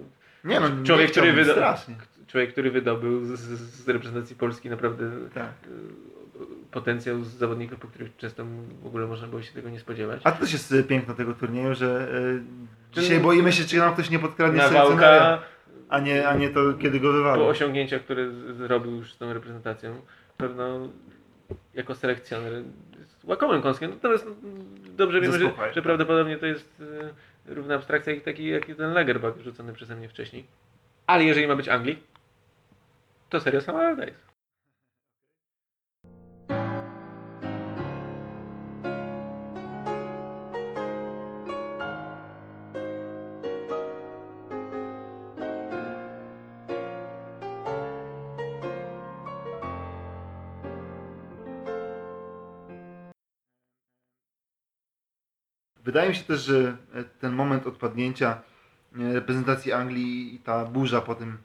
Nie 0.44 0.60
no, 0.60 0.68
Człowiek, 0.84 1.08
nie 1.08 1.12
który 1.12 1.34
wyda- 1.34 1.52
strasznie. 1.54 1.96
Człowiek, 2.28 2.52
który 2.52 2.72
wydobył 2.72 3.26
z, 3.26 3.40
z 3.40 3.90
reprezentacji 3.90 4.36
Polski 4.36 4.70
naprawdę 4.70 5.12
Tak. 5.34 5.52
y, 5.68 6.72
potencjał 6.72 7.24
z 7.24 7.28
zawodników, 7.28 7.80
po 7.80 7.88
których 7.88 8.18
często 8.18 8.46
w 8.82 8.86
ogóle 8.88 9.08
można 9.08 9.28
było 9.28 9.42
się 9.42 9.54
tego 9.54 9.70
nie 9.70 9.80
spodziewać. 9.80 10.22
A 10.24 10.32
to 10.32 10.40
też 10.40 10.54
jest 10.54 10.72
e, 10.72 10.84
piękno 10.84 11.14
tego 11.14 11.34
turnieju, 11.34 11.76
że 11.76 12.10
e, 12.12 12.44
Czy- 12.92 13.02
dzisiaj 13.02 13.20
boimy 13.20 13.52
się, 13.52 13.64
czy 13.66 13.78
nam 13.78 13.94
ktoś 13.94 14.10
nie 14.10 14.20
podkradnie 14.20 14.62
selekcjonera, 14.62 15.42
a 15.90 16.00
nie, 16.00 16.28
a 16.28 16.36
nie 16.36 16.50
to, 16.50 16.74
kiedy 16.74 17.00
go 17.00 17.08
po 17.08 17.14
wywali. 17.14 17.42
osiągnięciach, 17.42 18.02
które 18.04 18.32
zrobił 18.54 18.96
już 18.96 19.14
z 19.14 19.18
tą 19.18 19.34
reprezentacją, 19.34 20.02
pewno 20.38 20.90
jako 21.74 21.96
selekcjoner 21.96 22.54
jest 23.00 23.24
łakomym 23.26 23.62
kąskiem. 23.62 23.92
Natomiast 23.92 24.26
no, 24.26 24.50
dobrze 24.98 25.22
wiemy, 25.22 25.40
że, 25.40 25.52
że 25.74 25.82
prawdopodobnie 25.82 26.38
to 26.38 26.46
jest 26.46 26.82
y, 27.48 27.54
równa 27.56 27.76
abstrakcja 27.76 28.14
jak 28.14 28.24
taki 28.24 28.48
jak 28.48 28.66
ten 28.66 28.94
Lagerbach 28.94 29.34
rzucony 29.44 29.74
przeze 29.74 29.96
mnie 29.96 30.10
wcześniej. 30.10 30.46
Ale 31.08 31.24
jeżeli 31.24 31.48
ma 31.48 31.56
być 31.56 31.70
Anglik, 31.70 32.00
to 33.30 33.40
serio. 33.40 33.62
Wydaje 55.84 56.10
mi 56.10 56.16
się 56.16 56.24
też, 56.24 56.42
że 56.42 56.78
ten 57.20 57.34
moment 57.34 57.68
odpadnięcia 57.68 58.42
reprezentacji 58.92 59.72
Anglii 59.72 60.36
i 60.36 60.40
ta 60.40 60.66
burza 60.66 61.02
po 61.02 61.16
tym, 61.16 61.38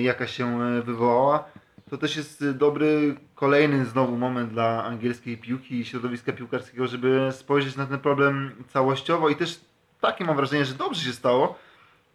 jaka 0.00 0.26
się 0.26 0.62
e, 0.62 0.82
wywołała, 0.82 1.44
to 1.90 1.98
też 1.98 2.16
jest 2.16 2.42
e, 2.42 2.52
dobry 2.52 3.16
kolejny 3.34 3.84
znowu 3.84 4.16
moment 4.16 4.52
dla 4.52 4.84
angielskiej 4.84 5.38
piłki 5.38 5.80
i 5.80 5.84
środowiska 5.84 6.32
piłkarskiego, 6.32 6.86
żeby 6.86 7.28
spojrzeć 7.32 7.76
na 7.76 7.86
ten 7.86 7.98
problem 7.98 8.64
całościowo. 8.68 9.28
I 9.28 9.36
też 9.36 9.60
takie 10.00 10.24
mam 10.24 10.36
wrażenie, 10.36 10.64
że 10.64 10.74
dobrze 10.74 11.02
się 11.02 11.12
stało, 11.12 11.58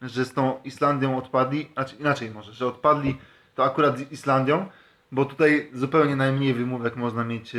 że 0.01 0.25
z 0.25 0.33
tą 0.33 0.61
Islandią 0.63 1.17
odpadli, 1.17 1.69
znaczy 1.73 1.95
inaczej 1.95 2.31
może, 2.31 2.53
że 2.53 2.67
odpadli 2.67 3.17
to 3.55 3.63
akurat 3.63 3.97
z 3.97 4.11
Islandią, 4.11 4.65
bo 5.11 5.25
tutaj 5.25 5.69
zupełnie 5.73 6.15
najmniej 6.15 6.53
wymówek 6.53 6.95
można 6.95 7.23
mieć, 7.23 7.53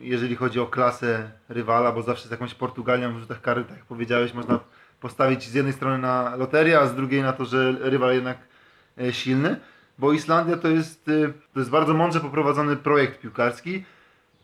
jeżeli 0.00 0.36
chodzi 0.36 0.60
o 0.60 0.66
klasę 0.66 1.30
rywala, 1.48 1.92
bo 1.92 2.02
zawsze 2.02 2.28
z 2.28 2.30
jakąś 2.30 2.54
Portugalią 2.54 3.14
w 3.14 3.18
rzutach 3.18 3.40
kary, 3.40 3.64
tak 3.64 3.76
jak 3.76 3.86
powiedziałeś, 3.86 4.34
można 4.34 4.60
postawić 5.00 5.48
z 5.48 5.54
jednej 5.54 5.72
strony 5.72 5.98
na 5.98 6.36
loterię, 6.36 6.78
a 6.78 6.86
z 6.86 6.94
drugiej 6.94 7.22
na 7.22 7.32
to, 7.32 7.44
że 7.44 7.72
rywal 7.80 8.14
jednak 8.14 8.38
silny, 9.10 9.56
bo 9.98 10.12
Islandia 10.12 10.56
to 10.56 10.68
jest, 10.68 11.08
e, 11.08 11.32
to 11.52 11.60
jest 11.60 11.70
bardzo 11.70 11.94
mądrze 11.94 12.20
poprowadzony 12.20 12.76
projekt 12.76 13.20
piłkarski, 13.20 13.84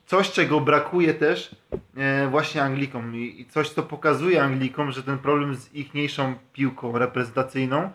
coś 0.07 0.31
czego 0.31 0.61
brakuje 0.61 1.15
też 1.15 1.57
e, 1.97 2.29
właśnie 2.29 2.63
Anglikom. 2.63 3.17
I, 3.17 3.47
coś 3.51 3.71
co 3.71 3.83
pokazuje 3.83 4.43
Anglikom, 4.43 4.93
że 4.93 5.03
ten 5.03 5.19
problem 5.19 5.55
z 5.55 5.75
ichniejszą 5.75 6.35
piłką 6.53 6.99
reprezentacyjną 6.99 7.91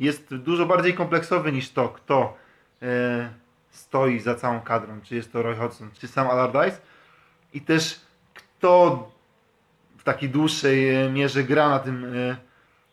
jest 0.00 0.34
dużo 0.34 0.66
bardziej 0.66 0.94
kompleksowy 0.94 1.52
niż 1.52 1.70
to, 1.70 1.88
kto 1.88 2.36
e, 2.82 3.30
stoi 3.70 4.20
za 4.20 4.34
całą 4.34 4.60
kadrą, 4.60 5.00
czy 5.02 5.14
jest 5.14 5.32
to 5.32 5.42
Roy 5.42 5.56
Hodgson, 5.56 5.90
czy 5.98 6.08
sam 6.08 6.28
Allardyce. 6.28 6.78
I 7.54 7.60
też 7.60 8.00
kto 8.34 9.10
w 9.98 10.02
takiej 10.04 10.28
dłuższej 10.28 10.94
e, 10.94 11.10
mierze 11.10 11.44
gra 11.44 11.68
na 11.68 11.78
tym 11.78 12.06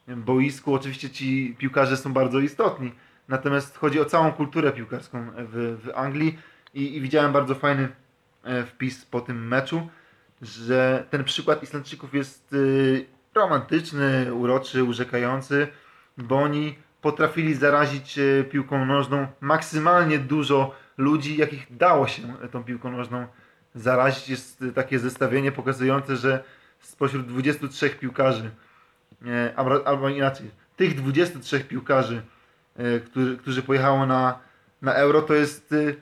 e, 0.08 0.15
boisku. 0.15 0.73
Oczywiście 0.73 1.10
ci 1.10 1.55
piłkarze 1.58 1.97
są 1.97 2.13
bardzo 2.13 2.39
istotni, 2.39 2.91
natomiast 3.29 3.77
chodzi 3.77 3.99
o 3.99 4.05
całą 4.05 4.31
kulturę 4.31 4.71
piłkarską 4.71 5.31
w, 5.37 5.77
w 5.83 5.89
Anglii 5.95 6.39
i, 6.73 6.95
i 6.97 7.01
widziałem 7.01 7.33
bardzo 7.33 7.55
fajny 7.55 7.89
e, 8.43 8.63
wpis 8.63 9.05
po 9.05 9.21
tym 9.21 9.47
meczu, 9.47 9.89
że 10.41 11.05
ten 11.09 11.23
przykład 11.23 11.63
Islandczyków 11.63 12.13
jest 12.13 12.53
y, 12.53 13.05
romantyczny, 13.35 14.33
uroczy, 14.33 14.83
urzekający, 14.83 15.67
bo 16.17 16.37
oni 16.37 16.75
potrafili 17.01 17.55
zarazić 17.55 18.17
y, 18.17 18.45
piłką 18.51 18.85
nożną 18.85 19.27
maksymalnie 19.41 20.19
dużo 20.19 20.75
ludzi, 20.97 21.37
jakich 21.37 21.77
dało 21.77 22.07
się 22.07 22.21
tą 22.51 22.63
piłką 22.63 22.91
nożną 22.91 23.27
zarazić. 23.75 24.29
Jest 24.29 24.63
takie 24.75 24.99
zestawienie 24.99 25.51
pokazujące, 25.51 26.17
że 26.17 26.43
spośród 26.79 27.27
23 27.27 27.89
piłkarzy, 27.89 28.51
e, 29.25 29.53
albo, 29.85 30.09
inaczej, 30.09 30.51
tych 30.75 30.95
23 30.95 31.59
piłkarzy, 31.59 32.15
e, 32.17 32.38
którzy, 33.05 33.37
którzy 33.37 33.61
pojechało 33.61 34.05
na, 34.05 34.39
na 34.81 34.93
Euro, 34.93 35.21
to 35.21 35.33
jest 35.33 35.71
y, 35.71 35.95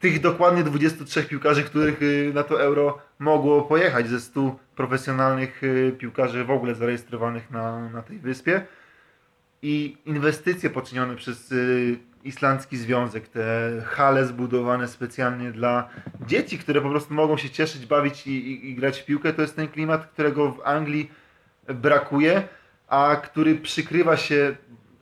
tych 0.00 0.20
dokładnie 0.20 0.64
23 0.64 1.24
piłkarzy, 1.24 1.62
których 1.62 2.02
y, 2.02 2.32
na 2.34 2.42
to 2.42 2.62
Euro 2.62 2.98
mogło 3.18 3.62
pojechać 3.62 4.08
ze 4.08 4.20
100 4.20 4.56
profesjonalnych 4.76 5.64
y, 5.64 5.94
piłkarzy 5.98 6.44
w 6.44 6.50
ogóle 6.50 6.74
zarejestrowanych 6.74 7.50
na, 7.50 7.88
na 7.88 8.02
tej 8.02 8.18
wyspie. 8.18 8.62
I 9.62 9.96
inwestycje 10.04 10.70
poczynione 10.70 11.16
przez 11.16 11.54
Islandzki 12.24 12.76
Związek, 12.76 13.28
te 13.28 13.72
hale 13.86 14.26
zbudowane 14.26 14.88
specjalnie 14.88 15.52
dla 15.52 15.88
dzieci, 16.26 16.58
które 16.58 16.80
po 16.80 16.90
prostu 16.90 17.14
mogą 17.14 17.36
się 17.36 17.50
cieszyć, 17.50 17.86
bawić 17.86 18.26
i, 18.26 18.30
i, 18.30 18.70
i 18.70 18.74
grać 18.74 19.00
w 19.00 19.04
piłkę, 19.04 19.32
to 19.32 19.42
jest 19.42 19.56
ten 19.56 19.68
klimat, 19.68 20.06
którego 20.06 20.52
w 20.52 20.60
Anglii 20.64 21.10
brakuje, 21.68 22.42
a 22.88 23.16
który 23.16 23.54
przykrywa 23.54 24.16
się 24.16 24.56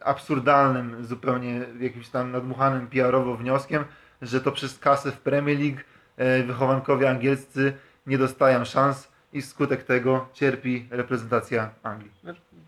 absurdalnym, 0.05 1.05
zupełnie 1.05 1.61
jakimś 1.81 2.09
tam 2.09 2.33
nadmuchanym 2.33 2.87
PR-owo 2.87 3.37
wnioskiem, 3.37 3.85
że 4.23 4.41
to 4.41 4.53
przez 4.53 4.79
kasę 4.79 5.13
w 5.13 5.21
Premier 5.21 5.59
League 5.59 5.81
e, 6.17 6.43
wychowankowie 6.43 7.11
angielscy 7.11 7.73
nie 8.07 8.19
dostają 8.19 8.65
szans 8.65 9.13
i 9.33 9.43
wskutek 9.43 9.83
tego 9.83 10.29
cierpi 10.33 10.87
reprezentacja 10.91 11.71
Anglii. 11.83 12.11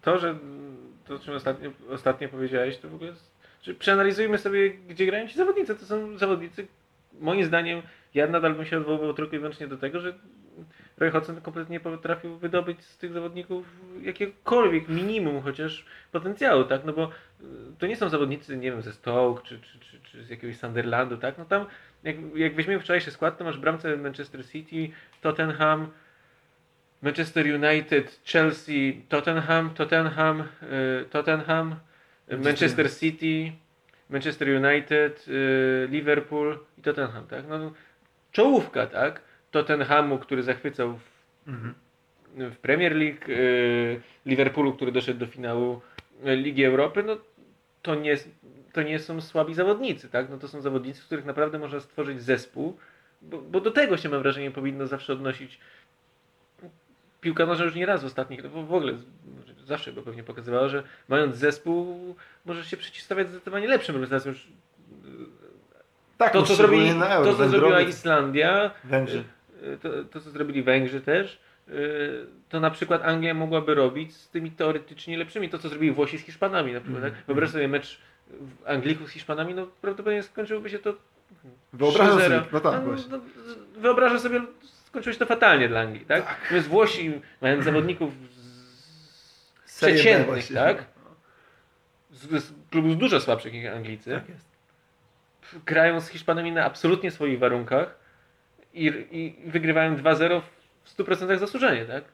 To, 0.03 0.19
że 0.19 0.39
to, 1.05 1.15
o 1.15 1.19
czym 1.19 1.35
ostatnio, 1.35 1.71
ostatnio 1.91 2.29
powiedziałeś, 2.29 2.79
to 2.79 2.89
w 2.89 2.95
ogóle 2.95 3.11
jest, 3.11 3.31
że 3.63 3.75
przeanalizujmy 3.75 4.39
sobie, 4.39 4.71
gdzie 4.71 5.07
grają 5.07 5.29
ci 5.29 5.37
zawodnicy. 5.37 5.75
To 5.77 5.87
są 5.87 6.19
zawodnicy, 6.19 6.67
moim 7.21 7.45
zdaniem, 7.45 7.83
ja 8.15 8.27
nadal 8.27 8.55
bym 8.55 8.67
się 8.67 8.79
odwoływał 8.79 9.15
tylko 9.15 9.37
i 9.37 9.39
wyłącznie 9.39 9.67
do 9.67 9.77
tego, 9.77 10.01
że 10.01 10.15
Roy 10.99 11.11
Hodgson 11.11 11.41
kompletnie 11.41 11.73
nie 11.73 11.81
potrafił 11.81 12.39
wydobyć 12.39 12.85
z 12.85 12.99
tych 12.99 13.13
zawodników 13.13 13.67
jakiegokolwiek 14.03 14.89
minimum 14.89 15.43
chociaż 15.43 15.85
potencjału, 16.13 16.65
tak? 16.65 16.85
No 16.85 16.93
bo 16.93 17.11
y, 17.41 17.45
to 17.79 17.87
nie 17.87 17.97
są 17.97 18.09
zawodnicy, 18.09 18.57
nie 18.57 18.71
wiem, 18.71 18.83
ze 18.83 18.93
Stoke 18.93 19.43
czy, 19.43 19.61
czy, 19.61 19.79
czy, 19.79 20.01
czy 20.01 20.25
z 20.25 20.31
jakiegoś 20.31 20.57
Sunderlandu, 20.59 21.17
tak? 21.17 21.39
No 21.39 21.45
tam, 21.45 21.67
jak, 22.05 22.17
jak 22.35 22.55
weźmiemy 22.55 22.81
wczorajszy 22.81 23.11
skład, 23.11 23.39
to 23.39 23.45
masz 23.45 23.59
bramce 23.59 23.97
Manchester 23.97 24.47
City, 24.49 24.89
Tottenham, 25.21 25.91
Manchester 27.03 27.47
United, 27.47 28.21
Chelsea, 28.25 29.03
Tottenham, 29.09 29.71
Tottenham, 29.71 30.41
y, 30.41 31.05
Tottenham, 31.11 31.77
Manchester 32.45 32.91
City, 32.91 33.53
Manchester 34.11 34.49
United, 34.49 35.29
y, 35.29 35.89
Liverpool 35.91 36.59
i 36.79 36.83
Tottenham, 36.83 37.27
tak? 37.27 37.45
No, 37.49 37.73
czołówka, 38.33 38.87
tak? 38.87 39.26
Tottenhamu, 39.51 40.19
który 40.19 40.43
zachwycał 40.43 40.93
w, 40.99 41.17
Mhm. 41.49 41.75
w 42.37 42.57
Premier 42.57 42.97
League, 42.97 43.25
y, 43.29 44.01
Liverpoolu, 44.27 44.73
który 44.73 44.93
doszedł 44.93 45.21
do 45.21 45.27
finału 45.27 45.81
Ligi 46.25 46.65
Europy, 46.65 47.03
no 47.03 47.17
to 47.83 47.95
nie, 47.95 48.17
to 48.73 48.83
nie 48.83 48.99
są 48.99 49.21
słabi 49.21 49.55
zawodnicy, 49.55 50.09
tak? 50.09 50.31
No 50.31 50.39
to 50.39 50.49
są 50.49 50.61
zawodnicy, 50.61 51.01
z 51.01 51.05
których 51.05 51.25
naprawdę 51.25 51.59
można 51.59 51.81
stworzyć 51.81 52.23
zespół, 52.23 52.77
bo, 53.23 53.39
bo 53.39 53.61
do 53.61 53.71
tego 53.71 53.97
się 53.97 54.09
mam 54.09 54.23
wrażenie 54.23 54.51
powinno 54.51 54.87
zawsze 54.87 55.13
odnosić 55.13 55.59
piłka 57.21 57.47
nożna 57.47 57.65
już 57.65 57.75
nie 57.75 57.87
raz 57.87 58.03
w 58.03 58.07
ostatnich, 58.07 58.43
w 58.43 58.51
w 58.67 58.73
ogóle 58.75 58.93
zawsze 59.65 59.93
bo 59.93 60.03
pewnie 60.03 60.23
pokazywała, 60.23 60.69
że 60.69 60.83
mając 61.09 61.37
zespół 61.37 62.15
możesz 62.45 62.67
się 62.71 62.77
przeciwstawiać 62.77 63.29
zdecydowanie 63.29 63.69
lepszym 63.69 63.95
reprezentacjom. 63.95 64.35
Już, 64.35 64.49
Tak, 66.19 66.33
To, 66.33 66.41
no 66.41 66.47
co, 66.47 66.55
szczególnie 66.55 66.83
zrobili, 66.85 67.01
na 67.01 67.15
Euro, 67.15 67.33
to, 67.33 67.39
co 67.39 67.49
zrobiła 67.49 67.81
Islandia, 67.81 68.71
Węgrzy. 68.85 69.25
To, 69.83 70.05
to, 70.05 70.21
co 70.21 70.31
zrobili 70.31 70.63
Węgrzy 70.63 71.01
też, 71.01 71.41
y, 71.69 71.73
to 72.49 72.61
na 72.61 72.71
przykład 72.71 73.03
Anglia 73.05 73.35
mogłaby 73.35 73.75
robić 73.75 74.17
z 74.17 74.31
tymi 74.31 74.51
teoretycznie 74.51 75.19
lepszymi. 75.19 75.49
To, 75.49 75.59
co 75.59 75.69
zrobili 75.69 75.93
Włosi 75.93 76.19
z 76.19 76.23
Hiszpanami 76.23 76.73
na 76.73 76.81
przykład. 76.81 77.05
Mhm. 77.05 77.15
Tak? 77.15 77.27
Wyobraź 77.27 77.51
sobie 77.51 77.69
mecz 77.69 78.01
Anglików 78.67 79.09
z 79.09 79.13
Hiszpanami, 79.13 79.55
no 79.55 79.67
prawdopodobnie 79.67 80.23
skończyłoby 80.23 80.71
się 80.71 80.79
to 80.79 80.95
Wyobrażam 81.73 82.19
3-0. 82.19 82.23
sobie, 82.23 82.43
no 82.53 82.61
tak, 82.61 82.83
no, 82.85 82.93
no, 83.11 83.21
wyobrażam 83.81 84.21
sobie, 84.21 84.41
skończyło 84.85 85.13
się 85.13 85.19
to 85.19 85.27
fatalnie 85.27 85.69
dla 85.69 85.81
Anglii, 85.81 86.05
tak? 86.05 86.39
Natomiast 86.43 86.69
Włosi 86.69 87.21
mają 87.41 87.63
zawodników 87.63 88.13
z 89.65 89.77
przeciętnych, 89.77 90.53
tak? 90.55 90.85
Z, 92.11 92.45
z 92.45 92.53
klubów 92.71 92.99
dużo 92.99 93.21
słabszych 93.21 93.53
niż 93.53 93.67
Anglicy. 93.67 94.11
Tak 94.11 94.29
jest. 94.29 94.47
grają 95.67 96.01
z 96.01 96.09
Hiszpanami 96.09 96.53
na 96.53 96.65
absolutnie 96.65 97.11
swoich 97.11 97.39
warunkach 97.39 98.06
i, 98.85 99.07
i 99.11 99.51
wygrywają 99.51 99.97
2-0 99.97 100.41
w 100.85 100.97
100% 100.97 101.39
zasłużenie, 101.39 101.85
tak? 101.85 102.05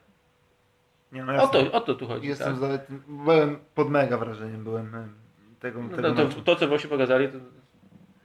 Nie, 1.11 1.23
no 1.23 1.43
O 1.43 1.47
to, 1.47 1.71
o 1.71 1.81
to 1.81 1.95
tu 1.95 2.07
chodzi. 2.07 2.27
Jestem 2.27 2.59
tak? 2.59 2.71
za, 2.71 2.79
byłem 3.07 3.59
pod 3.75 3.89
mega 3.89 4.17
wrażeniem 4.17 4.63
byłem 4.63 4.95
em, 4.95 5.13
tego, 5.59 5.83
No, 5.83 5.89
tego 5.89 6.11
to, 6.11 6.25
to, 6.25 6.41
to, 6.41 6.55
co 6.55 6.67
Włosi 6.67 6.87
pokazali, 6.87 7.27
to 7.27 7.37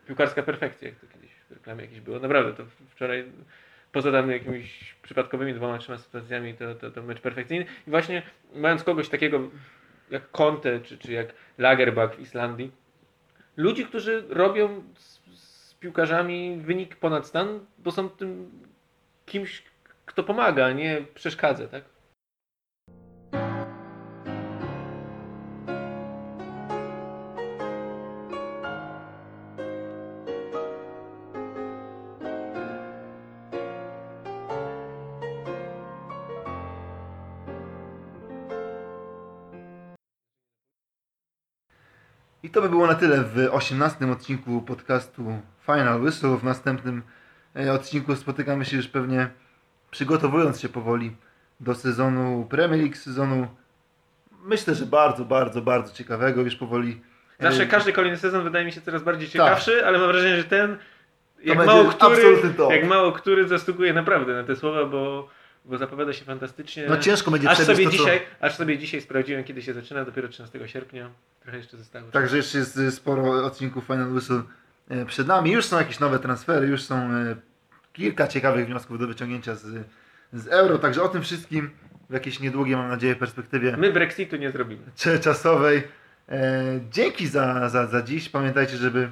piłkarska 0.07 0.43
perfekcja, 0.43 0.89
jak 0.89 0.99
to 0.99 1.07
kiedyś 1.07 1.31
w 1.51 1.53
reklamie 1.53 1.83
jakieś 1.83 2.01
było. 2.01 2.19
Naprawdę, 2.19 2.53
to 2.53 2.65
wczoraj 2.91 3.33
poza 3.93 4.13
tam 4.13 4.31
jakimiś 4.31 4.95
przypadkowymi 5.03 5.55
dwoma, 5.55 5.79
trzema 5.79 5.99
sytuacjami, 5.99 6.55
to, 6.55 6.75
to, 6.75 6.91
to 6.91 7.03
mecz 7.03 7.21
perfekcyjny. 7.21 7.67
I 7.87 7.91
właśnie 7.91 8.23
mając 8.55 8.85
kogoś 8.85 9.09
takiego 9.09 9.41
jak 10.11 10.31
Conte, 10.31 10.81
czy, 10.81 10.99
czy 10.99 11.13
jak 11.13 11.35
Lagerbach 11.59 12.17
w 12.17 12.21
Islandii, 12.21 12.73
ludzi, 13.57 13.87
którzy 13.87 14.25
robią 14.29 14.83
z 14.95 15.18
piłkarzami 15.81 16.57
wynik 16.57 16.97
ponad 16.97 17.27
stan, 17.27 17.61
bo 17.79 17.91
są 17.91 18.09
tym 18.09 18.51
kimś, 19.27 19.63
kto 20.07 20.25
pomaga, 20.25 20.73
nie 20.73 21.05
przeszkadza, 21.15 21.69
tak? 21.69 21.85
To 42.59 42.63
by 42.63 42.69
było 42.69 42.87
na 42.87 42.95
tyle 42.95 43.25
w 43.25 43.49
18 43.51 44.11
odcinku 44.13 44.63
podcastu 44.63 45.23
Final 45.67 46.03
Whistle. 46.03 46.37
W 46.37 46.45
następnym 46.45 47.03
e, 47.57 47.73
odcinku 47.73 48.17
spotykamy 48.17 48.65
się 48.65 48.77
już 48.77 48.89
pewnie 48.89 49.29
przygotowując 49.91 50.61
się 50.61 50.69
powoli 50.69 51.17
do 51.61 51.75
sezonu 51.75 52.47
Premier 52.51 52.81
League, 52.81 52.97
sezonu 52.97 53.49
myślę, 54.45 54.75
że 54.75 54.87
bardzo, 54.87 55.25
bardzo, 55.25 55.63
bardzo 55.63 55.95
ciekawego 55.95 56.43
już 56.43 56.57
powoli. 56.57 57.01
e, 57.39 57.43
Zawsze 57.43 57.67
każdy 57.67 57.93
kolejny 57.93 58.19
sezon 58.19 58.45
wydaje 58.45 58.65
mi 58.65 58.73
się 58.73 58.81
coraz 58.81 59.03
bardziej 59.03 59.29
ciekawszy, 59.29 59.87
ale 59.87 59.99
mam 59.99 60.09
wrażenie, 60.09 60.37
że 60.37 60.45
ten 60.45 60.77
jak 61.45 61.67
mało, 61.67 61.85
który, 61.85 62.23
jak 62.71 62.87
mało 62.87 63.13
który 63.13 63.49
zasługuje 63.49 63.93
naprawdę 63.93 64.35
na 64.35 64.45
te 64.45 64.57
słowa, 64.57 64.85
bo, 64.85 65.29
bo 65.69 65.79
zapowiada 65.79 66.13
się 66.13 66.25
fantastycznie. 66.25 66.87
No 66.89 66.97
ciężko 66.97 67.31
będzie 67.31 67.51
aż 67.51 67.59
sobie, 67.59 67.85
to, 67.85 67.91
co- 67.91 67.97
dzisiaj, 67.97 68.21
aż 68.41 68.57
sobie 68.57 68.79
dzisiaj 68.79 69.01
sprawdziłem, 69.01 69.45
kiedy 69.45 69.63
się 69.63 69.75
zaczyna, 69.75 70.05
dopiero 70.05 70.29
13 70.29 70.69
sierpnia. 70.69 71.11
Trochę 71.43 71.57
jeszcze 71.59 71.77
zostało. 71.77 72.11
Także 72.11 72.37
jeszcze 72.37 72.59
jest 72.59 72.77
y, 72.77 72.91
sporo 72.91 73.45
odcinków 73.47 73.85
Final 73.85 74.13
Whistle 74.13 74.43
e, 74.89 75.07
przed 75.07 75.27
nami. 75.27 75.53
Już 75.53 75.65
są 75.65 75.79
jakieś 75.79 76.01
nowe 76.01 76.19
transfery, 76.19 76.67
już 76.67 76.83
są 76.83 76.97
e, 76.97 77.37
kilka 77.93 78.27
ciekawych 78.29 78.67
wniosków 78.67 78.99
do 78.99 79.07
wyciągnięcia 79.07 79.55
z, 79.55 79.67
z 80.33 80.47
euro. 80.49 80.79
Także 80.79 81.03
o 81.03 81.09
tym 81.09 81.23
wszystkim 81.23 81.71
w 82.11 82.13
jakiejś 82.13 82.41
niedługiej, 82.41 82.77
mam 82.77 82.89
nadzieję, 82.89 83.17
perspektywie 83.17 83.77
My 83.77 83.93
Brexitu 83.93 84.37
nie 84.37 84.51
zrobimy. 84.51 84.83
czy 84.97 85.19
czasowej. 85.21 85.83
E, 86.29 86.63
dzięki 86.91 87.27
za, 87.27 87.69
za, 87.69 87.87
za 87.87 88.03
dziś. 88.03 88.29
Pamiętajcie, 88.29 88.77
żeby 88.77 89.11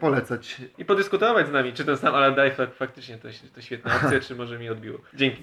polecać. 0.00 0.56
I 0.78 0.84
podyskutować 0.84 1.48
z 1.48 1.52
nami, 1.52 1.72
czy 1.72 1.84
ten 1.84 1.96
sam 1.96 2.14
Alan 2.14 2.34
Dye 2.34 2.50
fak- 2.56 2.72
faktycznie 2.74 3.18
to, 3.18 3.28
to 3.54 3.60
świetna 3.60 3.92
akcja, 3.92 4.20
czy 4.20 4.34
może 4.34 4.58
mi 4.58 4.68
odbiło. 4.70 4.98
Dzięki. 5.14 5.42